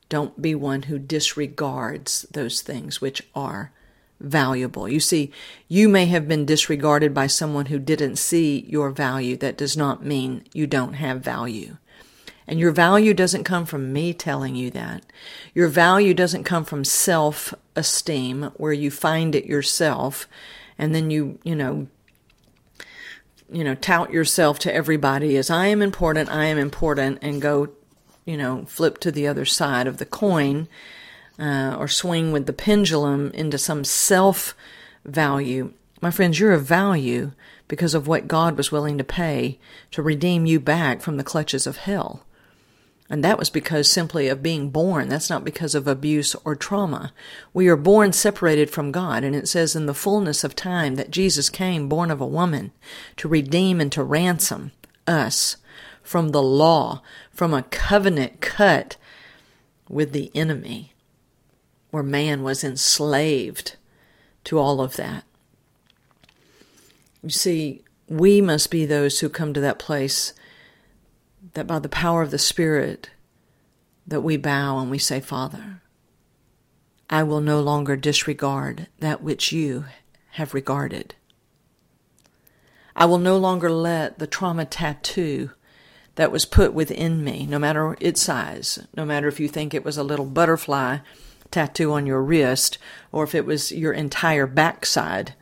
Don't 0.08 0.42
be 0.42 0.56
one 0.56 0.82
who 0.82 0.99
disregards 0.99 2.26
those 2.32 2.62
things 2.62 3.00
which 3.00 3.22
are 3.37 3.70
valuable. 4.18 4.88
You 4.88 4.99
see, 4.99 5.30
you 5.68 5.88
may 5.88 6.06
have 6.06 6.26
been 6.26 6.46
disregarded 6.46 7.14
by 7.14 7.28
someone 7.28 7.66
who 7.66 7.78
didn't 7.78 8.16
see 8.16 8.66
your 8.68 8.90
value. 8.90 9.37
That 9.37 9.56
does 9.56 9.76
not 9.76 10.04
mean 10.04 10.42
you 10.52 10.66
don't 10.66 10.94
have 10.94 11.20
value. 11.20 11.76
And 12.46 12.58
your 12.58 12.72
value 12.72 13.14
doesn't 13.14 13.44
come 13.44 13.66
from 13.66 13.92
me 13.92 14.12
telling 14.12 14.56
you 14.56 14.70
that. 14.70 15.04
Your 15.54 15.68
value 15.68 16.14
doesn't 16.14 16.44
come 16.44 16.64
from 16.64 16.84
self 16.84 17.54
esteem, 17.76 18.50
where 18.56 18.72
you 18.72 18.90
find 18.90 19.34
it 19.34 19.46
yourself 19.46 20.26
and 20.78 20.94
then 20.94 21.11
you, 21.11 21.38
you 21.44 21.54
know, 21.54 21.87
you 23.50 23.62
know, 23.62 23.75
tout 23.75 24.11
yourself 24.11 24.58
to 24.61 24.75
everybody 24.75 25.37
as 25.37 25.50
I 25.50 25.66
am 25.66 25.82
important, 25.82 26.30
I 26.30 26.46
am 26.46 26.58
important, 26.58 27.18
and 27.22 27.40
go, 27.40 27.68
you 28.25 28.37
know, 28.37 28.64
flip 28.66 28.99
to 28.99 29.12
the 29.12 29.28
other 29.28 29.44
side 29.44 29.87
of 29.87 29.99
the 29.99 30.06
coin 30.06 30.68
uh, 31.38 31.76
or 31.78 31.87
swing 31.87 32.32
with 32.32 32.46
the 32.46 32.52
pendulum 32.52 33.30
into 33.32 33.58
some 33.58 33.84
self 33.84 34.56
value. 35.04 35.72
My 36.00 36.11
friends, 36.11 36.40
you're 36.40 36.52
of 36.52 36.64
value 36.64 37.32
because 37.68 37.94
of 37.94 38.08
what 38.08 38.28
God 38.28 38.56
was 38.56 38.72
willing 38.72 38.99
to 38.99 39.04
pay 39.04 39.58
to 39.92 40.02
redeem 40.02 40.46
you 40.46 40.58
back 40.58 41.00
from 41.00 41.16
the 41.16 41.25
clutches 41.25 41.66
of 41.66 41.76
hell. 41.78 42.25
And 43.12 43.23
that 43.23 43.38
was 43.38 43.50
because 43.50 43.90
simply 43.90 44.28
of 44.28 44.42
being 44.42 44.71
born. 44.71 45.11
That's 45.11 45.28
not 45.28 45.45
because 45.45 45.75
of 45.75 45.87
abuse 45.87 46.35
or 46.47 46.57
trauma. 46.57 47.12
We 47.52 47.69
are 47.69 47.76
born 47.76 48.14
separated 48.14 48.71
from 48.71 48.90
God. 48.90 49.23
And 49.23 49.37
it 49.37 49.47
says 49.47 49.76
in 49.76 49.85
the 49.85 49.92
fullness 49.92 50.45
of 50.45 50.57
time 50.57 50.95
that 50.95 51.11
Jesus 51.11 51.50
came 51.50 51.90
born 51.90 52.11
of 52.11 52.23
a 52.23 52.26
woman 52.26 52.73
to 53.19 53.28
redeem 53.28 53.83
and 53.83 53.92
to 53.92 54.02
ransom 54.02 54.73
us 55.07 55.59
from 56.02 56.31
the 56.31 56.42
law, 56.42 57.02
from 57.31 57.52
a 57.52 57.64
covenant 57.64 58.40
cut 58.40 58.97
with 59.90 60.12
the 60.12 60.33
enemy, 60.35 60.95
where 61.90 62.02
man 62.02 62.42
was 62.42 62.64
enslaved 62.64 63.76
to 64.45 64.59
all 64.59 64.81
of 64.81 64.97
that. 64.97 65.25
You 67.23 67.28
see, 67.28 67.83
we 68.09 68.40
must 68.40 68.71
be 68.71 68.87
those 68.87 69.21
who 69.21 69.28
come 69.28 69.52
to 69.52 69.61
that 69.61 69.78
place 69.78 70.33
that 71.54 71.66
by 71.66 71.78
the 71.78 71.88
power 71.88 72.22
of 72.22 72.30
the 72.30 72.38
Spirit 72.38 73.11
that 74.06 74.20
we 74.20 74.37
bow 74.37 74.78
and 74.78 74.90
we 74.90 74.99
say, 74.99 75.20
Father, 75.20 75.82
I 77.11 77.22
will 77.22 77.40
no 77.40 77.61
longer 77.61 77.96
disregard 77.96 78.88
that 79.00 79.22
which 79.22 79.52
you 79.52 79.84
have 80.32 80.54
regarded. 80.54 81.14
I 82.96 83.04
will 83.04 83.18
no 83.18 83.37
longer 83.37 83.70
let 83.70 84.18
the 84.18 84.26
trauma 84.26 84.64
tattoo 84.64 85.50
that 86.14 86.32
was 86.32 86.44
put 86.44 86.75
within 86.75 87.25
me, 87.25 87.46
no 87.46 87.58
matter 87.58 87.96
its 88.00 88.20
size, 88.20 88.87
no 88.96 89.04
matter 89.04 89.28
if 89.28 89.40
you 89.40 89.49
think 89.49 89.72
it 89.72 89.84
was 89.84 89.96
a 89.96 90.02
little 90.02 90.26
butterfly 90.26 90.99
tattoo 91.50 91.92
on 91.92 92.06
your 92.06 92.22
wrist 92.22 92.78
or 93.12 93.25
if 93.25 93.34
it 93.34 93.46
was 93.46 93.70
your 93.70 93.92
entire 93.92 94.46
backside, 94.46 95.34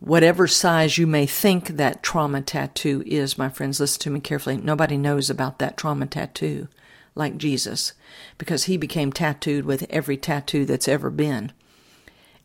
whatever 0.00 0.46
size 0.46 0.98
you 0.98 1.06
may 1.06 1.26
think 1.26 1.68
that 1.68 2.02
trauma 2.02 2.42
tattoo 2.42 3.02
is, 3.06 3.38
my 3.38 3.48
friends, 3.48 3.78
listen 3.78 4.00
to 4.00 4.10
me 4.10 4.20
carefully. 4.20 4.56
Nobody 4.56 4.96
knows 4.96 5.30
about 5.30 5.58
that 5.58 5.76
trauma 5.76 6.06
tattoo 6.06 6.68
like 7.14 7.36
Jesus 7.36 7.92
because 8.38 8.64
he 8.64 8.76
became 8.76 9.12
tattooed 9.12 9.64
with 9.64 9.86
every 9.90 10.16
tattoo 10.16 10.64
that's 10.64 10.88
ever 10.88 11.10
been. 11.10 11.52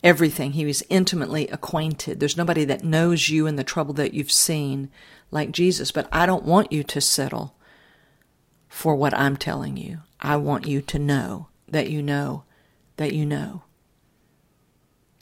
Everything. 0.03 0.51
He 0.51 0.65
was 0.65 0.83
intimately 0.89 1.47
acquainted. 1.47 2.19
There's 2.19 2.37
nobody 2.37 2.65
that 2.65 2.83
knows 2.83 3.29
you 3.29 3.47
and 3.47 3.57
the 3.57 3.63
trouble 3.63 3.93
that 3.95 4.13
you've 4.13 4.31
seen 4.31 4.91
like 5.31 5.51
Jesus. 5.51 5.91
But 5.91 6.07
I 6.11 6.25
don't 6.25 6.43
want 6.43 6.71
you 6.71 6.83
to 6.83 7.01
settle 7.01 7.55
for 8.67 8.95
what 8.95 9.13
I'm 9.15 9.37
telling 9.37 9.77
you. 9.77 9.99
I 10.19 10.35
want 10.35 10.67
you 10.67 10.81
to 10.81 10.99
know 10.99 11.47
that 11.67 11.89
you 11.89 12.01
know 12.01 12.43
that 12.97 13.13
you 13.13 13.25
know. 13.25 13.63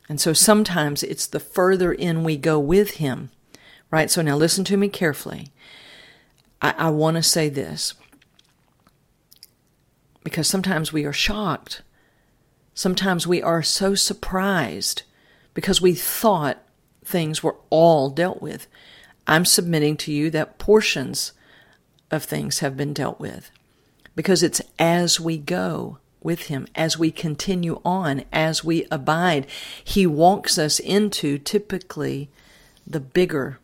And 0.09 0.19
so 0.19 0.33
sometimes 0.33 1.03
it's 1.03 1.27
the 1.27 1.39
further 1.39 1.91
in 1.91 2.23
we 2.23 2.37
go 2.37 2.59
with 2.59 2.91
Him, 2.91 3.31
right? 3.89 4.11
So 4.11 4.21
now 4.21 4.35
listen 4.35 4.63
to 4.65 4.77
me 4.77 4.89
carefully. 4.89 5.51
I, 6.61 6.73
I 6.77 6.89
want 6.89 7.17
to 7.17 7.23
say 7.23 7.49
this 7.49 7.93
because 10.23 10.47
sometimes 10.47 10.91
we 10.91 11.05
are 11.05 11.13
shocked. 11.13 11.81
Sometimes 12.73 13.27
we 13.27 13.41
are 13.41 13.61
so 13.61 13.95
surprised 13.95 15.03
because 15.53 15.81
we 15.81 15.93
thought 15.93 16.63
things 17.05 17.43
were 17.43 17.57
all 17.69 18.09
dealt 18.09 18.41
with. 18.41 18.67
I'm 19.27 19.45
submitting 19.45 19.97
to 19.97 20.11
you 20.11 20.29
that 20.31 20.57
portions 20.57 21.33
of 22.09 22.23
things 22.23 22.59
have 22.59 22.75
been 22.75 22.93
dealt 22.93 23.19
with 23.19 23.51
because 24.15 24.43
it's 24.43 24.61
as 24.79 25.19
we 25.19 25.37
go 25.37 25.97
with 26.23 26.43
him 26.43 26.67
as 26.75 26.97
we 26.97 27.11
continue 27.11 27.81
on, 27.83 28.23
as 28.31 28.63
we 28.63 28.85
abide. 28.91 29.47
He 29.83 30.07
walks 30.07 30.57
us 30.57 30.79
into 30.79 31.37
typically 31.37 32.29
the 32.85 32.99
bigger 32.99 33.59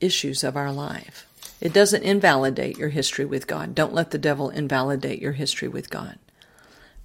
issues 0.00 0.42
of 0.44 0.56
our 0.56 0.72
life. 0.72 1.26
It 1.60 1.72
doesn't 1.72 2.02
invalidate 2.02 2.78
your 2.78 2.88
history 2.88 3.24
with 3.24 3.46
God. 3.46 3.74
Don't 3.74 3.92
let 3.92 4.10
the 4.10 4.18
devil 4.18 4.48
invalidate 4.48 5.20
your 5.20 5.32
history 5.32 5.68
with 5.68 5.90
God. 5.90 6.18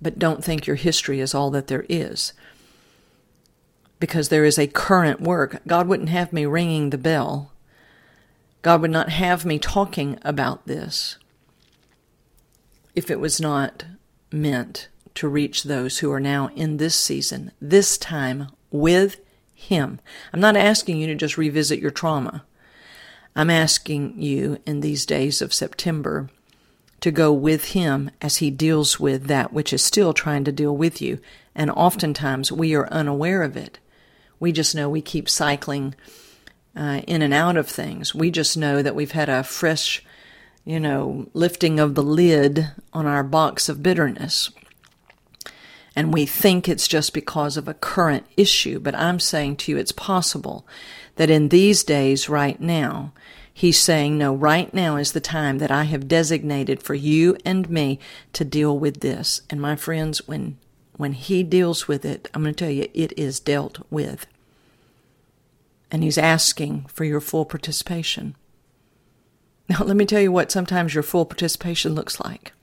But 0.02 0.20
don't 0.20 0.44
think 0.44 0.66
your 0.66 0.78
history 0.78 1.20
is 1.20 1.34
all 1.34 1.52
that 1.52 1.68
there 1.68 1.86
is. 1.90 2.34
Because 4.00 4.30
there 4.30 4.46
is 4.46 4.58
a 4.58 4.68
current 4.68 5.22
work. 5.22 5.62
God 5.68 5.88
wouldn't 5.88 6.10
have 6.10 6.32
me 6.32 6.46
ringing 6.46 6.90
the 6.90 6.98
bell. 6.98 7.52
God 8.62 8.82
would 8.82 8.92
not 8.92 9.10
have 9.10 9.46
me 9.46 9.60
talking 9.60 10.18
about 10.24 10.68
this 10.68 11.18
if 12.96 13.12
it 13.12 13.20
was 13.20 13.42
not 13.42 13.86
meant 14.32 14.88
to 15.16 15.28
reach 15.28 15.64
those 15.64 16.00
who 16.00 16.12
are 16.12 16.20
now 16.20 16.50
in 16.56 16.78
this 16.78 16.96
season, 16.96 17.52
this 17.62 17.98
time 17.98 18.50
with 18.70 19.20
Him. 19.54 20.00
I'm 20.32 20.42
not 20.42 20.58
asking 20.58 20.98
you 20.98 21.08
to 21.08 21.16
just 21.16 21.38
revisit 21.38 21.80
your 21.80 21.92
trauma. 21.92 22.44
I'm 23.36 23.50
asking 23.50 24.22
you 24.22 24.60
in 24.66 24.82
these 24.82 25.06
days 25.06 25.42
of 25.42 25.54
September 25.54 26.30
to 27.02 27.12
go 27.12 27.32
with 27.32 27.70
Him 27.70 28.12
as 28.22 28.38
He 28.38 28.52
deals 28.52 29.00
with 29.00 29.28
that 29.28 29.54
which 29.54 29.74
is 29.74 29.84
still 29.84 30.14
trying 30.14 30.44
to 30.44 30.52
deal 30.52 30.76
with 30.76 31.02
you. 31.02 31.20
And 31.56 31.72
oftentimes 31.72 32.52
we 32.52 32.76
are 32.76 32.88
unaware 32.90 33.42
of 33.42 33.56
it. 33.56 33.80
We 34.40 34.52
just 34.52 34.76
know 34.76 34.90
we 34.90 35.02
keep 35.02 35.30
cycling 35.30 35.96
uh, 36.76 37.02
in 37.08 37.22
and 37.22 37.34
out 37.34 37.56
of 37.56 37.70
things. 37.70 38.14
We 38.14 38.32
just 38.32 38.58
know 38.58 38.82
that 38.82 38.96
we've 38.96 39.12
had 39.12 39.30
a 39.30 39.44
fresh, 39.44 40.04
you 40.66 40.78
know, 40.78 41.30
lifting 41.34 41.80
of 41.80 41.96
the 41.96 42.04
lid 42.04 42.70
on 42.92 43.06
our 43.06 43.24
box 43.24 43.70
of 43.70 43.82
bitterness 43.82 44.52
and 45.96 46.14
we 46.14 46.26
think 46.26 46.68
it's 46.68 46.88
just 46.88 47.14
because 47.14 47.58
of 47.58 47.68
a 47.68 47.74
current 47.74 48.26
issue. 48.36 48.80
But 48.80 48.96
I'm 48.96 49.20
saying 49.20 49.58
to 49.58 49.72
you, 49.72 49.78
it's 49.78 49.92
possible 49.92 50.68
that 51.16 51.30
in 51.30 51.50
these 51.50 51.84
days, 51.84 52.28
right 52.28 52.60
now, 52.60 53.14
he's 53.54 53.80
saying, 53.80 54.18
no, 54.18 54.36
right 54.36 54.74
now 54.74 54.98
is 54.98 55.14
the 55.14 55.22
time 55.22 55.60
that 55.60 55.72
I 55.72 55.84
have 55.86 56.08
designated 56.08 56.84
for 56.84 56.96
you 56.96 57.38
and 57.46 57.70
me 57.70 58.00
to 58.34 58.44
deal 58.44 58.78
with 58.78 59.00
this. 59.00 59.42
And 59.50 59.62
my 59.62 59.76
friends, 59.76 60.28
when 60.28 60.58
when 60.98 61.14
He 61.14 61.44
deals 61.44 61.88
with 61.88 62.06
it, 62.06 62.30
I'm 62.34 62.44
going 62.44 62.54
to 62.54 62.64
tell 62.64 62.72
you, 62.72 62.88
it 62.94 63.18
is 63.18 63.40
dealt 63.40 63.80
with. 63.90 64.28
And 65.92 66.04
He's 66.04 66.18
asking 66.18 66.86
for 66.86 67.04
your 67.04 67.22
full 67.22 67.46
participation. 67.46 68.36
Now, 69.70 69.80
let 69.84 69.98
me 69.98 70.06
tell 70.06 70.22
you 70.22 70.32
what 70.32 70.52
sometimes 70.52 70.94
your 70.94 71.04
full 71.04 71.26
participation 71.26 71.94
looks 71.96 72.20
like. 72.20 72.54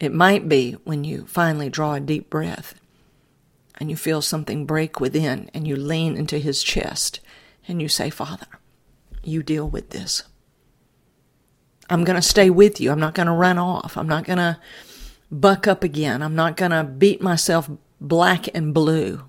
It 0.00 0.12
might 0.12 0.48
be 0.48 0.72
when 0.84 1.04
you 1.04 1.26
finally 1.26 1.68
draw 1.68 1.94
a 1.94 2.00
deep 2.00 2.30
breath 2.30 2.74
and 3.78 3.90
you 3.90 3.96
feel 3.96 4.22
something 4.22 4.66
break 4.66 5.00
within 5.00 5.50
and 5.54 5.66
you 5.66 5.76
lean 5.76 6.16
into 6.16 6.38
his 6.38 6.62
chest 6.62 7.20
and 7.66 7.80
you 7.80 7.88
say, 7.88 8.10
Father, 8.10 8.46
you 9.22 9.42
deal 9.42 9.68
with 9.68 9.90
this. 9.90 10.24
I'm 11.90 12.04
going 12.04 12.16
to 12.16 12.22
stay 12.22 12.50
with 12.50 12.80
you. 12.80 12.90
I'm 12.90 13.00
not 13.00 13.14
going 13.14 13.26
to 13.26 13.32
run 13.32 13.58
off. 13.58 13.96
I'm 13.96 14.08
not 14.08 14.24
going 14.24 14.38
to 14.38 14.58
buck 15.30 15.66
up 15.66 15.82
again. 15.84 16.22
I'm 16.22 16.34
not 16.34 16.56
going 16.56 16.70
to 16.70 16.84
beat 16.84 17.20
myself 17.20 17.70
black 18.00 18.48
and 18.54 18.72
blue 18.72 19.24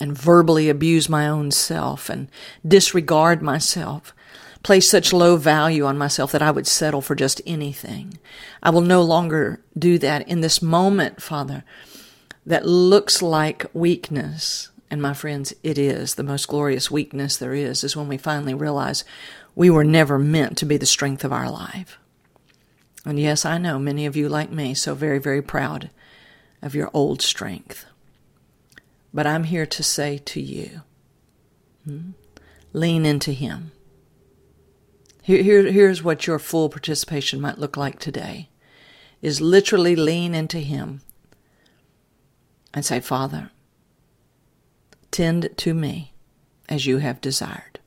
and 0.00 0.16
verbally 0.16 0.68
abuse 0.68 1.08
my 1.08 1.28
own 1.28 1.50
self 1.50 2.08
and 2.08 2.28
disregard 2.66 3.42
myself, 3.42 4.14
place 4.62 4.88
such 4.88 5.12
low 5.12 5.36
value 5.36 5.84
on 5.84 5.98
myself 5.98 6.32
that 6.32 6.42
I 6.42 6.50
would 6.50 6.66
settle 6.66 7.00
for 7.00 7.14
just 7.14 7.40
anything. 7.46 8.18
I 8.62 8.70
will 8.70 8.80
no 8.80 9.02
longer 9.02 9.60
do 9.76 9.98
that 9.98 10.28
in 10.28 10.40
this 10.40 10.62
moment, 10.62 11.20
Father 11.22 11.64
that 12.46 12.66
looks 12.66 13.22
like 13.22 13.66
weakness. 13.72 14.70
And 14.90 15.00
my 15.00 15.14
friends, 15.14 15.54
it 15.62 15.78
is 15.78 16.14
the 16.14 16.22
most 16.22 16.48
glorious 16.48 16.90
weakness 16.90 17.36
there 17.36 17.54
is, 17.54 17.82
is 17.82 17.96
when 17.96 18.08
we 18.08 18.18
finally 18.18 18.54
realize 18.54 19.04
we 19.54 19.70
were 19.70 19.84
never 19.84 20.18
meant 20.18 20.58
to 20.58 20.66
be 20.66 20.76
the 20.76 20.86
strength 20.86 21.24
of 21.24 21.32
our 21.32 21.50
life. 21.50 21.98
And 23.04 23.18
yes, 23.18 23.44
I 23.44 23.58
know 23.58 23.78
many 23.78 24.06
of 24.06 24.16
you, 24.16 24.28
like 24.28 24.50
me, 24.50 24.74
so 24.74 24.94
very, 24.94 25.18
very 25.18 25.42
proud 25.42 25.90
of 26.60 26.74
your 26.74 26.90
old 26.92 27.22
strength. 27.22 27.86
But 29.14 29.26
I'm 29.26 29.44
here 29.44 29.66
to 29.66 29.82
say 29.82 30.18
to 30.18 30.40
you 30.40 30.82
hmm, 31.84 32.10
lean 32.72 33.04
into 33.04 33.32
Him. 33.32 33.72
Here, 35.24 35.42
here, 35.42 35.70
here's 35.70 36.02
what 36.02 36.26
your 36.26 36.40
full 36.40 36.68
participation 36.68 37.40
might 37.40 37.58
look 37.58 37.76
like 37.76 38.00
today 38.00 38.48
is 39.20 39.40
literally 39.40 39.94
lean 39.94 40.34
into 40.34 40.58
Him 40.58 41.00
and 42.74 42.84
say, 42.84 42.98
Father, 42.98 43.50
tend 45.12 45.50
to 45.58 45.74
me 45.74 46.12
as 46.68 46.86
you 46.86 46.98
have 46.98 47.20
desired. 47.20 47.78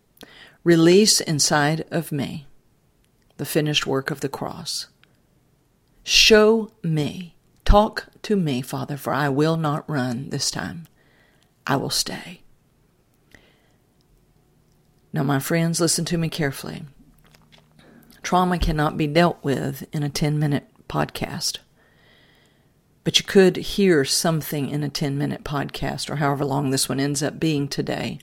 Release 0.64 1.20
inside 1.20 1.86
of 1.92 2.10
me 2.12 2.48
the 3.36 3.46
finished 3.46 3.86
work 3.86 4.12
of 4.12 4.22
the 4.22 4.30
cross. 4.30 4.88
Show 6.06 6.72
me, 6.84 7.36
talk 7.66 8.08
to 8.22 8.38
me, 8.38 8.62
Father, 8.62 8.96
for 8.96 9.14
I 9.14 9.28
will 9.28 9.58
not 9.58 9.90
run 9.90 10.30
this 10.30 10.50
time. 10.50 10.88
I 11.68 11.76
will 11.76 11.90
stay. 11.90 12.44
Now, 15.12 15.24
my 15.24 15.40
friends, 15.40 15.82
listen 15.82 16.06
to 16.06 16.18
me 16.18 16.30
carefully. 16.30 16.84
Trauma 18.26 18.58
cannot 18.58 18.98
be 18.98 19.06
dealt 19.06 19.38
with 19.44 19.88
in 19.94 20.02
a 20.02 20.10
10 20.10 20.40
minute 20.40 20.66
podcast. 20.90 21.60
But 23.04 23.20
you 23.20 23.24
could 23.24 23.56
hear 23.56 24.04
something 24.04 24.68
in 24.68 24.84
a 24.84 24.90
10 24.90 25.16
minute 25.16 25.44
podcast 25.44 26.10
or 26.10 26.16
however 26.16 26.44
long 26.44 26.72
this 26.72 26.90
one 26.90 27.00
ends 27.00 27.22
up 27.22 27.40
being 27.40 27.68
today 27.68 28.20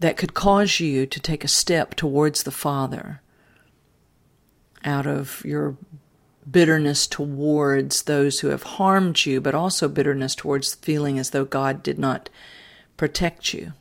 that 0.00 0.16
could 0.16 0.34
cause 0.34 0.80
you 0.80 1.06
to 1.06 1.20
take 1.20 1.44
a 1.44 1.48
step 1.48 1.94
towards 1.94 2.42
the 2.42 2.50
Father 2.50 3.22
out 4.84 5.06
of 5.06 5.44
your 5.44 5.76
bitterness 6.50 7.06
towards 7.06 8.02
those 8.02 8.40
who 8.40 8.48
have 8.48 8.64
harmed 8.64 9.24
you, 9.24 9.40
but 9.40 9.54
also 9.54 9.88
bitterness 9.88 10.34
towards 10.34 10.74
feeling 10.74 11.20
as 11.20 11.30
though 11.30 11.44
God 11.44 11.84
did 11.84 12.00
not 12.00 12.28
protect 12.96 13.54
you. 13.54 13.74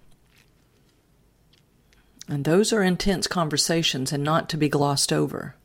And 2.27 2.45
those 2.45 2.71
are 2.71 2.83
intense 2.83 3.27
conversations 3.27 4.11
and 4.11 4.23
not 4.23 4.49
to 4.49 4.57
be 4.57 4.69
glossed 4.69 5.11
over 5.11 5.55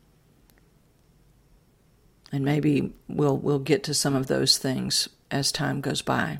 and 2.31 2.45
maybe 2.45 2.93
we'll 3.07 3.37
we'll 3.37 3.59
get 3.59 3.83
to 3.83 3.93
some 3.93 4.15
of 4.15 4.27
those 4.27 4.57
things 4.57 5.09
as 5.31 5.51
time 5.51 5.81
goes 5.81 6.01
by. 6.01 6.39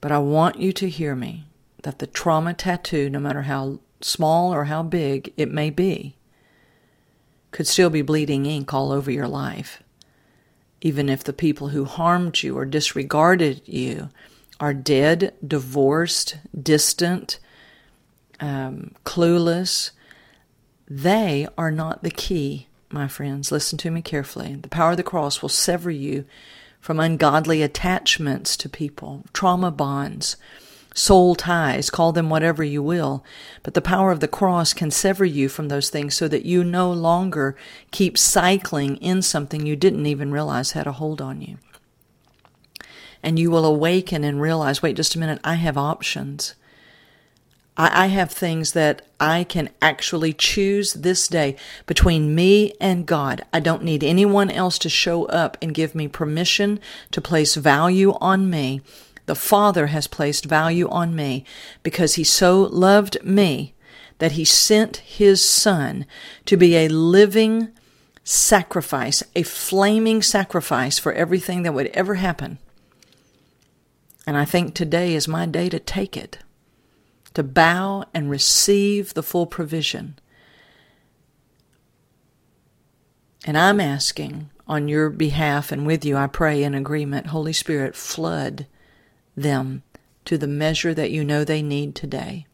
But 0.00 0.12
I 0.12 0.18
want 0.18 0.60
you 0.60 0.72
to 0.74 0.88
hear 0.88 1.14
me 1.14 1.46
that 1.82 1.98
the 1.98 2.06
trauma 2.06 2.54
tattoo, 2.54 3.08
no 3.08 3.18
matter 3.18 3.42
how 3.42 3.80
small 4.00 4.52
or 4.52 4.64
how 4.64 4.82
big 4.82 5.32
it 5.36 5.50
may 5.50 5.70
be, 5.70 6.16
could 7.50 7.66
still 7.66 7.90
be 7.90 8.02
bleeding 8.02 8.46
ink 8.46 8.74
all 8.74 8.92
over 8.92 9.10
your 9.10 9.28
life. 9.28 9.82
Even 10.80 11.08
if 11.08 11.24
the 11.24 11.32
people 11.32 11.68
who 11.68 11.84
harmed 11.84 12.42
you 12.42 12.56
or 12.56 12.64
disregarded 12.64 13.62
you 13.64 14.10
are 14.60 14.74
dead, 14.74 15.34
divorced, 15.46 16.36
distant, 16.60 17.38
um, 18.40 18.94
clueless, 19.04 19.90
they 20.88 21.46
are 21.56 21.70
not 21.70 22.02
the 22.02 22.10
key 22.10 22.68
my 22.90 23.08
friends, 23.08 23.50
listen 23.50 23.78
to 23.78 23.90
me 23.90 24.02
carefully. 24.02 24.54
The 24.54 24.68
power 24.68 24.92
of 24.92 24.96
the 24.96 25.02
cross 25.02 25.42
will 25.42 25.48
sever 25.48 25.90
you 25.90 26.24
from 26.80 27.00
ungodly 27.00 27.62
attachments 27.62 28.56
to 28.58 28.68
people, 28.68 29.24
trauma 29.32 29.70
bonds, 29.70 30.36
soul 30.94 31.34
ties, 31.34 31.90
call 31.90 32.12
them 32.12 32.30
whatever 32.30 32.62
you 32.62 32.82
will. 32.82 33.24
But 33.62 33.74
the 33.74 33.82
power 33.82 34.12
of 34.12 34.20
the 34.20 34.28
cross 34.28 34.72
can 34.72 34.90
sever 34.90 35.24
you 35.24 35.48
from 35.48 35.68
those 35.68 35.90
things 35.90 36.16
so 36.16 36.28
that 36.28 36.44
you 36.46 36.62
no 36.62 36.90
longer 36.92 37.56
keep 37.90 38.16
cycling 38.16 38.96
in 38.98 39.20
something 39.20 39.66
you 39.66 39.76
didn't 39.76 40.06
even 40.06 40.30
realize 40.30 40.72
had 40.72 40.86
a 40.86 40.92
hold 40.92 41.20
on 41.20 41.40
you. 41.40 41.58
And 43.22 43.38
you 43.38 43.50
will 43.50 43.64
awaken 43.64 44.22
and 44.22 44.40
realize 44.40 44.80
wait 44.80 44.96
just 44.96 45.16
a 45.16 45.18
minute, 45.18 45.40
I 45.42 45.54
have 45.54 45.76
options. 45.76 46.54
I, 47.76 48.04
I 48.04 48.06
have 48.06 48.30
things 48.30 48.72
that 48.72 49.02
I 49.20 49.44
can 49.44 49.70
actually 49.80 50.32
choose 50.32 50.94
this 50.94 51.28
day 51.28 51.56
between 51.86 52.34
me 52.34 52.72
and 52.80 53.06
God. 53.06 53.44
I 53.52 53.60
don't 53.60 53.84
need 53.84 54.04
anyone 54.04 54.50
else 54.50 54.78
to 54.80 54.88
show 54.88 55.26
up 55.26 55.56
and 55.60 55.74
give 55.74 55.94
me 55.94 56.08
permission 56.08 56.80
to 57.12 57.20
place 57.20 57.54
value 57.54 58.14
on 58.20 58.50
me. 58.50 58.80
The 59.26 59.34
Father 59.34 59.88
has 59.88 60.06
placed 60.06 60.44
value 60.44 60.88
on 60.88 61.14
me 61.14 61.44
because 61.82 62.14
He 62.14 62.24
so 62.24 62.62
loved 62.62 63.22
me 63.24 63.74
that 64.18 64.32
He 64.32 64.44
sent 64.44 64.98
His 64.98 65.44
Son 65.44 66.06
to 66.46 66.56
be 66.56 66.76
a 66.76 66.88
living 66.88 67.68
sacrifice, 68.22 69.22
a 69.34 69.42
flaming 69.42 70.22
sacrifice 70.22 70.98
for 70.98 71.12
everything 71.12 71.62
that 71.62 71.74
would 71.74 71.88
ever 71.88 72.16
happen. 72.16 72.58
And 74.26 74.36
I 74.36 74.44
think 74.44 74.74
today 74.74 75.14
is 75.14 75.28
my 75.28 75.46
day 75.46 75.68
to 75.68 75.78
take 75.78 76.16
it 76.16 76.38
to 77.36 77.42
bow 77.42 78.02
and 78.14 78.30
receive 78.30 79.12
the 79.12 79.22
full 79.22 79.44
provision. 79.44 80.18
And 83.44 83.58
I'm 83.58 83.78
asking 83.78 84.48
on 84.66 84.88
your 84.88 85.10
behalf 85.10 85.70
and 85.70 85.86
with 85.86 86.02
you, 86.02 86.16
I 86.16 86.28
pray 86.28 86.62
in 86.62 86.74
agreement, 86.74 87.26
Holy 87.26 87.52
Spirit, 87.52 87.94
flood 87.94 88.66
them 89.36 89.82
to 90.24 90.38
the 90.38 90.46
measure 90.46 90.94
that 90.94 91.10
you 91.10 91.22
know 91.22 91.44
they 91.44 91.60
need 91.60 91.94
today. 91.94 92.46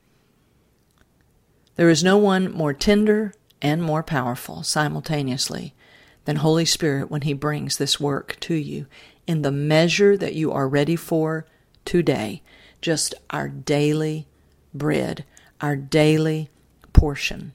There 1.77 1.89
is 1.89 2.03
no 2.03 2.19
one 2.19 2.51
more 2.51 2.75
tender 2.75 3.35
and 3.63 3.85
more 3.85 4.03
powerful 4.03 4.65
simultaneously 4.65 5.77
than 6.25 6.37
Holy 6.37 6.65
Spirit 6.65 7.09
when 7.09 7.23
He 7.23 7.35
brings 7.35 7.77
this 7.77 8.01
work 8.01 8.37
to 8.41 8.55
you 8.57 8.87
in 9.29 9.43
the 9.43 9.53
measure 9.53 10.17
that 10.17 10.35
you 10.35 10.51
are 10.51 10.67
ready 10.67 10.97
for 10.97 11.47
today. 11.85 12.43
Just 12.81 13.15
our 13.31 13.49
daily 13.49 14.27
bread, 14.75 15.25
our 15.61 15.77
daily 15.77 16.51
portion. 16.93 17.53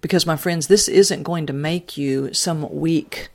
Because, 0.00 0.26
my 0.26 0.36
friends, 0.36 0.66
this 0.66 0.88
isn't 0.88 1.22
going 1.22 1.46
to 1.46 1.52
make 1.52 1.96
you 1.96 2.32
some 2.32 2.68
weak 2.70 3.30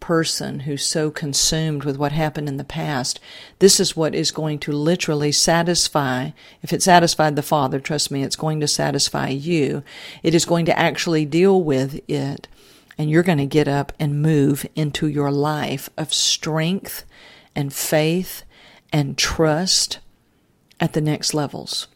person 0.00 0.60
who's 0.60 0.84
so 0.84 1.10
consumed 1.10 1.84
with 1.84 1.96
what 1.96 2.12
happened 2.12 2.48
in 2.48 2.56
the 2.56 2.64
past. 2.64 3.20
This 3.58 3.80
is 3.80 3.96
what 3.96 4.14
is 4.14 4.30
going 4.30 4.58
to 4.60 4.72
literally 4.72 5.32
satisfy. 5.32 6.30
If 6.62 6.72
it 6.72 6.82
satisfied 6.82 7.36
the 7.36 7.42
Father, 7.42 7.80
trust 7.80 8.10
me, 8.10 8.22
it's 8.22 8.36
going 8.36 8.60
to 8.60 8.68
satisfy 8.68 9.28
you. 9.28 9.82
It 10.22 10.34
is 10.34 10.44
going 10.44 10.66
to 10.66 10.78
actually 10.78 11.24
deal 11.24 11.62
with 11.62 12.00
it. 12.08 12.48
And 12.96 13.10
you're 13.10 13.22
going 13.22 13.38
to 13.38 13.46
get 13.46 13.68
up 13.68 13.92
and 14.00 14.22
move 14.22 14.66
into 14.74 15.06
your 15.06 15.30
life 15.30 15.88
of 15.96 16.12
strength 16.12 17.04
and 17.54 17.72
faith 17.72 18.42
and 18.92 19.16
trust 19.16 19.98
at 20.80 20.94
the 20.94 21.00
next 21.00 21.34
levels. 21.34 21.86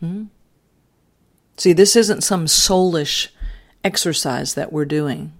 Hmm? 0.00 0.24
See, 1.56 1.72
this 1.72 1.96
isn't 1.96 2.22
some 2.22 2.46
soulish 2.46 3.28
exercise 3.82 4.54
that 4.54 4.72
we're 4.72 4.84
doing. 4.84 5.32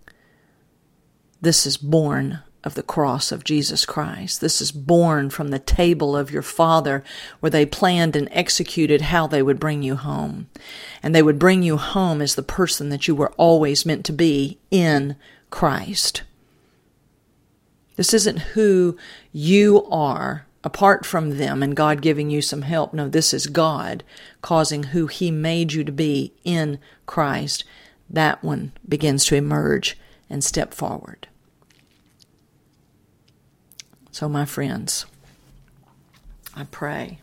This 1.41 1.67
is 1.67 1.77
born 1.77 2.41
of 2.65 2.75
the 2.75 2.83
cross 2.83 3.31
of 3.31 3.45
Jesus 3.45 3.85
Christ. 3.85 4.41
This 4.41 4.61
is 4.61 4.73
born 4.73 5.31
from 5.31 5.49
the 5.49 5.59
table 5.59 6.17
of 6.17 6.33
your 6.33 6.43
Father, 6.43 7.05
where 7.39 7.51
they 7.51 7.65
planned 7.65 8.17
and 8.17 8.29
executed 8.33 9.03
how 9.03 9.29
they 9.29 9.43
would 9.43 9.61
bring 9.61 9.83
you 9.83 9.95
home. 9.95 10.49
And 11.03 11.15
they 11.15 11.23
would 11.23 11.39
bring 11.39 11.63
you 11.63 11.77
home 11.77 12.21
as 12.21 12.35
the 12.35 12.43
person 12.43 12.89
that 12.89 13.07
you 13.07 13.15
were 13.15 13.33
always 13.37 13.87
meant 13.87 14.05
to 14.07 14.13
be 14.13 14.59
in 14.71 15.15
Christ. 15.51 16.25
This 17.95 18.13
isn't 18.13 18.39
who 18.39 18.97
you 19.33 19.87
are 19.91 20.47
apart 20.67 21.07
from 21.07 21.39
them 21.39 21.63
and 21.63 21.77
God 21.77 22.03
giving 22.03 22.29
you 22.29 22.43
some 22.43 22.63
help. 22.63 22.93
No, 22.93 23.09
this 23.09 23.33
is 23.33 23.47
God 23.47 24.03
causing 24.43 24.83
who 24.83 25.07
He 25.07 25.31
made 25.31 25.73
you 25.73 25.85
to 25.85 25.93
be 25.93 26.33
in 26.43 26.81
Christ. 27.07 27.63
That 28.11 28.43
one 28.43 28.73
begins 28.87 29.25
to 29.27 29.37
emerge 29.37 29.97
and 30.29 30.43
step 30.43 30.75
forward. 30.75 31.29
So, 34.11 34.29
my 34.29 34.45
friends, 34.45 35.07
I 36.57 36.65
pray 36.65 37.21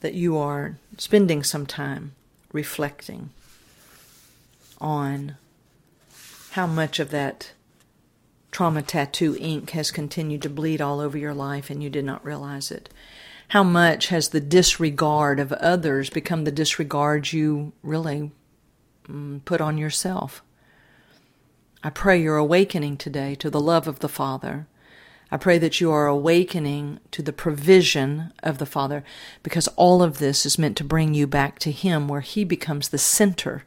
that 0.00 0.14
you 0.14 0.36
are 0.36 0.78
spending 0.98 1.44
some 1.44 1.66
time 1.66 2.16
reflecting 2.52 3.30
on 4.80 5.36
how 6.50 6.66
much 6.66 6.98
of 6.98 7.10
that 7.10 7.52
trauma 8.52 8.82
tattoo 8.82 9.36
ink 9.40 9.70
has 9.70 9.90
continued 9.90 10.42
to 10.42 10.48
bleed 10.48 10.80
all 10.80 11.00
over 11.00 11.18
your 11.18 11.34
life 11.34 11.70
and 11.70 11.82
you 11.82 11.90
did 11.90 12.04
not 12.04 12.24
realize 12.24 12.70
it. 12.70 12.88
How 13.48 13.64
much 13.64 14.08
has 14.08 14.28
the 14.28 14.40
disregard 14.40 15.40
of 15.40 15.52
others 15.54 16.08
become 16.08 16.44
the 16.44 16.52
disregard 16.52 17.32
you 17.32 17.72
really 17.82 18.30
mm, 19.08 19.44
put 19.44 19.60
on 19.60 19.76
yourself? 19.76 20.42
I 21.82 21.90
pray 21.90 22.22
you're 22.22 22.36
awakening 22.36 22.98
today 22.98 23.34
to 23.34 23.50
the 23.50 23.60
love 23.60 23.88
of 23.88 23.98
the 23.98 24.08
Father 24.08 24.68
I 25.32 25.38
pray 25.38 25.56
that 25.60 25.80
you 25.80 25.90
are 25.90 26.06
awakening 26.06 27.00
to 27.12 27.22
the 27.22 27.32
provision 27.32 28.34
of 28.42 28.58
the 28.58 28.66
Father 28.66 29.02
because 29.42 29.66
all 29.76 30.02
of 30.02 30.18
this 30.18 30.44
is 30.44 30.58
meant 30.58 30.76
to 30.76 30.84
bring 30.84 31.14
you 31.14 31.26
back 31.26 31.58
to 31.60 31.70
Him 31.72 32.06
where 32.06 32.20
He 32.20 32.44
becomes 32.44 32.90
the 32.90 32.98
center 32.98 33.64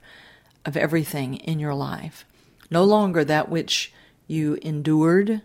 of 0.64 0.78
everything 0.78 1.38
in 1.38 1.58
your 1.58 1.74
life. 1.74 2.24
No 2.70 2.84
longer 2.84 3.26
that 3.26 3.50
which 3.50 3.92
you 4.28 4.58
endured. 4.62 5.42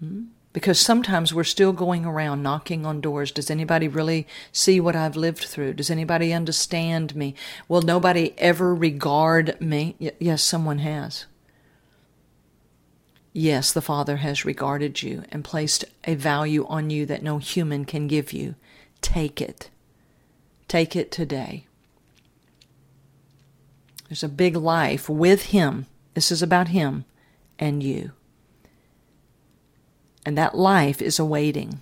Hmm? 0.00 0.24
Because 0.52 0.78
sometimes 0.78 1.34
we're 1.34 1.42
still 1.42 1.72
going 1.72 2.04
around 2.04 2.42
knocking 2.42 2.86
on 2.86 3.00
doors. 3.00 3.32
Does 3.32 3.50
anybody 3.50 3.88
really 3.88 4.26
see 4.52 4.78
what 4.78 4.94
I've 4.94 5.16
lived 5.16 5.42
through? 5.42 5.74
Does 5.74 5.90
anybody 5.90 6.32
understand 6.32 7.16
me? 7.16 7.34
Will 7.68 7.82
nobody 7.82 8.34
ever 8.38 8.72
regard 8.72 9.60
me? 9.60 9.96
Y- 9.98 10.12
yes, 10.20 10.44
someone 10.44 10.78
has. 10.78 11.26
Yes, 13.32 13.72
the 13.72 13.82
Father 13.82 14.18
has 14.18 14.44
regarded 14.44 15.02
you 15.02 15.24
and 15.32 15.42
placed 15.42 15.84
a 16.04 16.14
value 16.14 16.64
on 16.68 16.88
you 16.88 17.04
that 17.06 17.24
no 17.24 17.38
human 17.38 17.84
can 17.84 18.06
give 18.06 18.32
you. 18.32 18.54
Take 19.00 19.40
it. 19.40 19.70
Take 20.68 20.94
it 20.94 21.10
today. 21.10 21.66
There's 24.08 24.22
a 24.22 24.28
big 24.28 24.54
life 24.54 25.08
with 25.08 25.46
Him. 25.46 25.86
This 26.14 26.30
is 26.30 26.42
about 26.42 26.68
Him 26.68 27.06
and 27.58 27.82
you. 27.82 28.12
And 30.26 30.38
that 30.38 30.56
life 30.56 31.02
is 31.02 31.18
awaiting. 31.18 31.80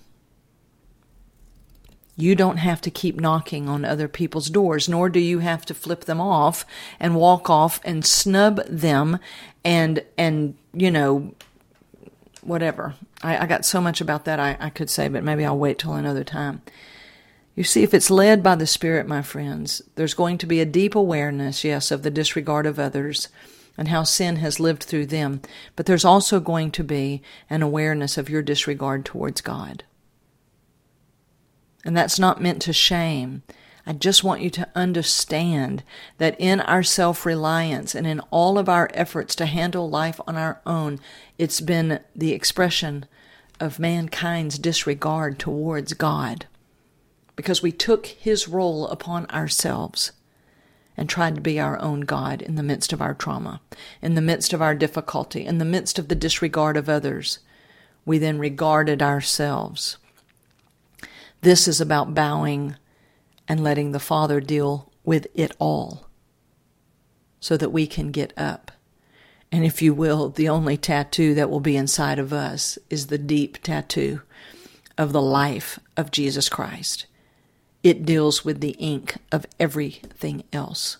You 2.15 2.35
don't 2.35 2.57
have 2.57 2.81
to 2.81 2.91
keep 2.91 3.19
knocking 3.19 3.67
on 3.67 3.85
other 3.85 4.07
people's 4.07 4.49
doors, 4.49 4.87
nor 4.87 5.09
do 5.09 5.19
you 5.19 5.39
have 5.39 5.65
to 5.65 5.73
flip 5.73 6.05
them 6.05 6.21
off 6.21 6.65
and 6.99 7.15
walk 7.15 7.49
off 7.49 7.79
and 7.83 8.05
snub 8.05 8.63
them 8.67 9.17
and 9.63 10.03
and 10.17 10.55
you 10.73 10.91
know 10.91 11.33
whatever. 12.41 12.93
I, 13.23 13.39
I 13.39 13.45
got 13.47 13.65
so 13.65 13.81
much 13.81 14.01
about 14.01 14.25
that 14.25 14.39
I, 14.39 14.57
I 14.59 14.69
could 14.69 14.89
say, 14.89 15.07
but 15.07 15.23
maybe 15.23 15.45
I'll 15.45 15.57
wait 15.57 15.79
till 15.79 15.93
another 15.93 16.23
time. 16.23 16.61
You 17.55 17.63
see, 17.63 17.83
if 17.83 17.93
it's 17.93 18.11
led 18.11 18.43
by 18.43 18.55
the 18.55 18.67
Spirit, 18.67 19.07
my 19.07 19.21
friends, 19.21 19.81
there's 19.95 20.15
going 20.15 20.37
to 20.39 20.47
be 20.47 20.59
a 20.59 20.65
deep 20.65 20.95
awareness, 20.95 21.63
yes, 21.63 21.91
of 21.91 22.03
the 22.03 22.09
disregard 22.11 22.65
of 22.65 22.79
others 22.79 23.29
and 23.77 23.87
how 23.87 24.03
sin 24.03 24.37
has 24.37 24.59
lived 24.59 24.83
through 24.83 25.07
them, 25.07 25.41
but 25.75 25.85
there's 25.85 26.05
also 26.05 26.39
going 26.39 26.71
to 26.71 26.83
be 26.83 27.21
an 27.49 27.61
awareness 27.61 28.17
of 28.17 28.29
your 28.29 28.41
disregard 28.41 29.03
towards 29.05 29.41
God. 29.41 29.83
And 31.83 31.97
that's 31.97 32.19
not 32.19 32.41
meant 32.41 32.61
to 32.63 32.73
shame. 32.73 33.43
I 33.85 33.91
just 33.91 34.23
want 34.23 34.41
you 34.41 34.49
to 34.51 34.69
understand 34.75 35.83
that 36.17 36.39
in 36.39 36.61
our 36.61 36.83
self 36.83 37.25
reliance 37.25 37.93
and 37.93 38.07
in 38.07 38.21
all 38.31 38.57
of 38.57 38.69
our 38.69 38.89
efforts 38.93 39.35
to 39.35 39.45
handle 39.45 39.89
life 39.89 40.21
on 40.25 40.37
our 40.37 40.61
own, 40.65 40.99
it's 41.37 41.59
been 41.59 41.99
the 42.15 42.31
expression 42.31 43.05
of 43.59 43.79
mankind's 43.79 44.57
disregard 44.57 45.37
towards 45.37 45.93
God. 45.93 46.45
Because 47.35 47.61
we 47.61 47.71
took 47.71 48.05
His 48.05 48.47
role 48.47 48.87
upon 48.87 49.25
ourselves 49.31 50.13
and 50.95 51.09
tried 51.09 51.35
to 51.35 51.41
be 51.41 51.59
our 51.59 51.79
own 51.81 52.01
God 52.01 52.41
in 52.41 52.55
the 52.55 52.63
midst 52.63 52.93
of 52.93 53.01
our 53.01 53.13
trauma, 53.13 53.61
in 54.01 54.15
the 54.15 54.21
midst 54.21 54.53
of 54.53 54.61
our 54.61 54.75
difficulty, 54.75 55.45
in 55.45 55.57
the 55.57 55.65
midst 55.65 55.97
of 55.97 56.07
the 56.07 56.15
disregard 56.15 56.77
of 56.77 56.89
others. 56.89 57.39
We 58.05 58.17
then 58.17 58.37
regarded 58.37 59.01
ourselves. 59.01 59.97
This 61.41 61.67
is 61.67 61.81
about 61.81 62.13
bowing 62.13 62.75
and 63.47 63.63
letting 63.63 63.91
the 63.91 63.99
Father 63.99 64.39
deal 64.39 64.91
with 65.03 65.27
it 65.33 65.53
all 65.59 66.07
so 67.39 67.57
that 67.57 67.71
we 67.71 67.87
can 67.87 68.11
get 68.11 68.31
up. 68.37 68.71
And 69.51 69.65
if 69.65 69.81
you 69.81 69.93
will, 69.93 70.29
the 70.29 70.49
only 70.49 70.77
tattoo 70.77 71.33
that 71.35 71.49
will 71.49 71.59
be 71.59 71.75
inside 71.75 72.17
of 72.17 72.33
us 72.33 72.77
is 72.89 73.07
the 73.07 73.17
deep 73.17 73.61
tattoo 73.61 74.21
of 74.97 75.11
the 75.11 75.21
life 75.21 75.79
of 75.97 76.11
Jesus 76.11 76.49
Christ. 76.49 77.05
It 77.83 78.05
deals 78.05 78.45
with 78.45 78.61
the 78.61 78.75
ink 78.79 79.17
of 79.31 79.45
everything 79.59 80.45
else. 80.53 80.97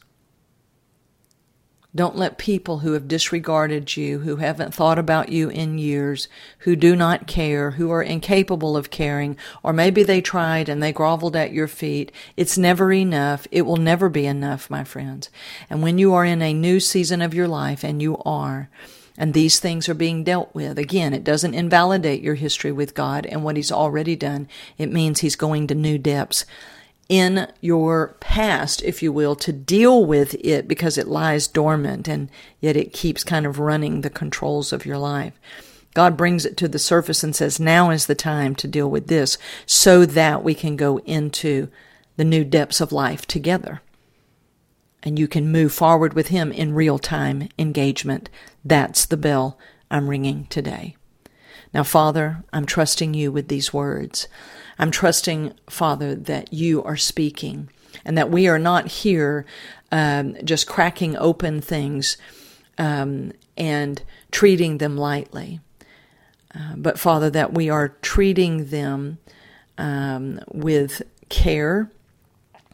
Don't 1.96 2.16
let 2.18 2.40
people 2.40 2.80
who 2.80 2.94
have 2.94 3.08
disregarded 3.08 3.96
you, 3.96 4.20
who 4.20 4.38
haven't 4.38 4.74
thought 4.74 4.98
about 4.98 5.30
you 5.30 5.50
in 5.50 5.78
years, 5.78 6.28
who 6.60 6.76
do 6.76 6.96
not 6.96 7.28
care, 7.28 7.72
who 7.72 7.92
are 7.92 8.02
incapable 8.02 8.76
of 8.76 8.90
caring, 8.90 9.38
or 9.62 9.74
maybe 9.74 10.02
they 10.02 10.20
tried 10.20 10.70
and 10.70 10.82
they 10.82 10.92
groveled 10.92 11.36
at 11.36 11.54
your 11.54 11.68
feet. 11.68 12.12
It's 12.36 12.58
never 12.58 12.92
enough. 12.92 13.48
It 13.52 13.62
will 13.62 13.78
never 13.78 14.10
be 14.10 14.26
enough, 14.26 14.72
my 14.72 14.84
friends. 14.84 15.30
And 15.70 15.84
when 15.84 16.00
you 16.00 16.16
are 16.16 16.26
in 16.26 16.42
a 16.42 16.52
new 16.52 16.80
season 16.80 17.22
of 17.22 17.36
your 17.36 17.48
life, 17.48 17.84
and 17.84 18.02
you 18.02 18.18
are, 18.26 18.70
and 19.18 19.34
these 19.34 19.60
things 19.60 19.88
are 19.88 19.94
being 19.94 20.24
dealt 20.24 20.54
with. 20.56 20.78
Again, 20.78 21.14
it 21.14 21.24
doesn't 21.24 21.54
invalidate 21.54 22.22
your 22.22 22.36
history 22.36 22.72
with 22.72 22.96
God 22.96 23.26
and 23.26 23.44
what 23.44 23.58
He's 23.58 23.72
already 23.72 24.16
done. 24.16 24.48
It 24.78 24.92
means 24.92 25.20
He's 25.20 25.36
going 25.36 25.68
to 25.68 25.76
new 25.76 25.98
depths 25.98 26.46
in 27.10 27.48
your 27.62 28.16
past, 28.20 28.82
if 28.82 29.04
you 29.04 29.12
will, 29.12 29.36
to 29.36 29.54
deal 29.54 30.04
with 30.04 30.36
it 30.44 30.68
because 30.68 30.98
it 30.98 31.08
lies 31.08 31.48
dormant 31.48 32.08
and 32.08 32.30
yet 32.60 32.76
it 32.76 32.94
keeps 32.94 33.24
kind 33.24 33.46
of 33.46 33.60
running 33.60 34.02
the 34.02 34.10
controls 34.10 34.74
of 34.74 34.86
your 34.86 34.98
life. 34.98 35.34
God 35.94 36.18
brings 36.18 36.44
it 36.44 36.58
to 36.58 36.68
the 36.68 36.80
surface 36.80 37.24
and 37.24 37.36
says, 37.36 37.60
now 37.60 37.92
is 37.92 38.08
the 38.08 38.16
time 38.16 38.56
to 38.56 38.68
deal 38.68 38.90
with 38.90 39.08
this 39.08 39.38
so 39.68 40.06
that 40.08 40.44
we 40.44 40.56
can 40.56 40.76
go 40.76 40.98
into 41.00 41.68
the 42.18 42.24
new 42.24 42.44
depths 42.44 42.82
of 42.82 42.92
life 42.92 43.28
together. 43.28 43.82
And 45.04 45.20
you 45.20 45.28
can 45.28 45.52
move 45.52 45.74
forward 45.74 46.14
with 46.14 46.30
Him 46.30 46.52
in 46.52 46.74
real 46.74 46.98
time 46.98 47.50
engagement. 47.60 48.30
That's 48.64 49.06
the 49.06 49.18
bell 49.18 49.58
I'm 49.92 50.10
ringing 50.10 50.46
today. 50.46 50.96
Now, 51.74 51.84
Father, 51.84 52.44
I'm 52.54 52.66
trusting 52.66 53.14
you 53.14 53.32
with 53.32 53.48
these 53.48 53.74
words. 53.74 54.28
I'm 54.78 54.92
trusting, 54.92 55.54
Father, 55.70 56.16
that 56.16 56.54
you 56.54 56.84
are 56.84 56.98
speaking 56.98 57.70
and 58.06 58.18
that 58.18 58.30
we 58.30 58.48
are 58.48 58.60
not 58.60 58.88
here 58.88 59.46
um, 59.92 60.36
just 60.44 60.68
cracking 60.68 61.18
open 61.18 61.62
things 61.62 62.18
um, 62.78 63.32
and 63.58 64.02
treating 64.32 64.78
them 64.78 64.98
lightly. 64.98 65.60
Uh, 66.56 66.76
but, 66.76 67.00
Father, 67.00 67.30
that 67.32 67.54
we 67.54 67.70
are 67.70 67.90
treating 68.02 68.68
them 68.68 69.18
um, 69.78 70.40
with 70.52 71.02
care, 71.30 71.92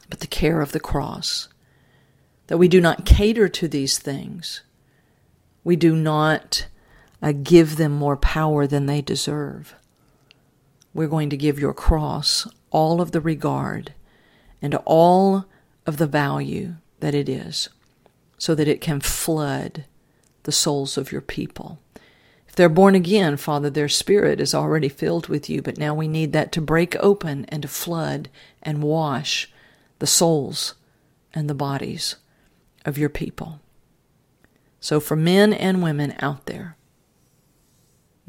but 0.10 0.20
the 0.20 0.28
care 0.28 0.62
of 0.62 0.74
the 0.74 0.80
cross. 0.80 1.48
That 2.50 2.60
we 2.60 2.68
do 2.68 2.80
not 2.80 3.06
cater 3.06 3.48
to 3.48 3.68
these 3.68 3.98
things. 3.98 4.62
We 5.64 5.76
do 5.76 5.96
not 5.96 6.68
uh, 7.22 7.32
give 7.32 7.78
them 7.78 7.94
more 7.94 8.18
power 8.18 8.68
than 8.68 8.86
they 8.86 9.02
deserve 9.02 9.74
we're 10.94 11.08
going 11.08 11.30
to 11.30 11.38
give 11.38 11.60
your 11.60 11.74
cross 11.74 12.48
all 12.72 13.02
of 13.02 13.12
the 13.12 13.22
regard 13.22 13.94
and 14.62 14.76
all 14.86 15.46
of 15.86 15.98
the 15.98 16.08
value 16.08 16.76
that 17.00 17.16
it 17.16 17.30
is 17.30 17.70
so 18.38 18.56
that 18.56 18.68
it 18.68 18.82
can 18.82 19.00
flood 19.00 19.86
the 20.44 20.52
souls 20.52 20.98
of 20.98 21.12
your 21.12 21.22
people. 21.22 21.80
If 22.48 22.56
they're 22.56 22.70
born 22.70 22.96
again, 22.96 23.38
Father, 23.38 23.70
their 23.70 23.90
spirit 23.90 24.40
is 24.42 24.56
already 24.56 24.90
filled 24.90 25.28
with 25.28 25.50
you, 25.50 25.62
but 25.62 25.78
now 25.78 25.94
we 25.94 26.08
need 26.08 26.34
that 26.34 26.52
to 26.54 26.62
break 26.62 26.96
open 27.00 27.46
and 27.50 27.62
to 27.62 27.68
flood 27.68 28.30
and 28.62 28.84
wash 28.84 29.52
the 30.00 30.08
souls 30.08 30.76
and 31.34 31.50
the 31.50 31.54
bodies 31.54 32.16
of 32.86 32.98
your 32.98 33.10
people. 33.10 33.60
So, 34.80 35.00
for 35.00 35.16
men 35.16 35.52
and 35.54 35.84
women 35.84 36.16
out 36.20 36.46
there, 36.46 36.78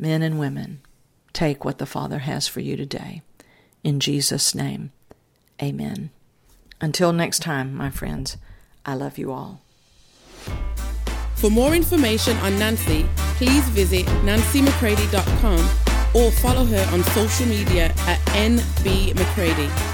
Men 0.01 0.23
and 0.23 0.39
women, 0.39 0.81
take 1.35 1.63
what 1.63 1.77
the 1.77 1.85
Father 1.85 2.21
has 2.21 2.49
for 2.49 2.61
you 2.61 2.75
today. 2.75 3.21
In 3.85 4.01
Jesus' 4.01 4.55
name, 4.55 4.93
amen. 5.63 6.09
Until 6.81 7.13
next 7.13 7.41
time, 7.41 7.75
my 7.75 7.91
friends, 7.91 8.39
I 8.87 8.95
love 8.95 9.19
you 9.19 9.31
all. 9.31 9.61
For 11.35 11.51
more 11.51 11.75
information 11.75 12.35
on 12.39 12.59
Nancy, 12.59 13.07
please 13.37 13.69
visit 13.69 14.07
nancymccready.com 14.25 15.61
or 16.15 16.31
follow 16.31 16.65
her 16.65 16.89
on 16.95 17.05
social 17.05 17.47
media 17.47 17.93
at 18.07 18.19
nbmccready. 18.29 19.90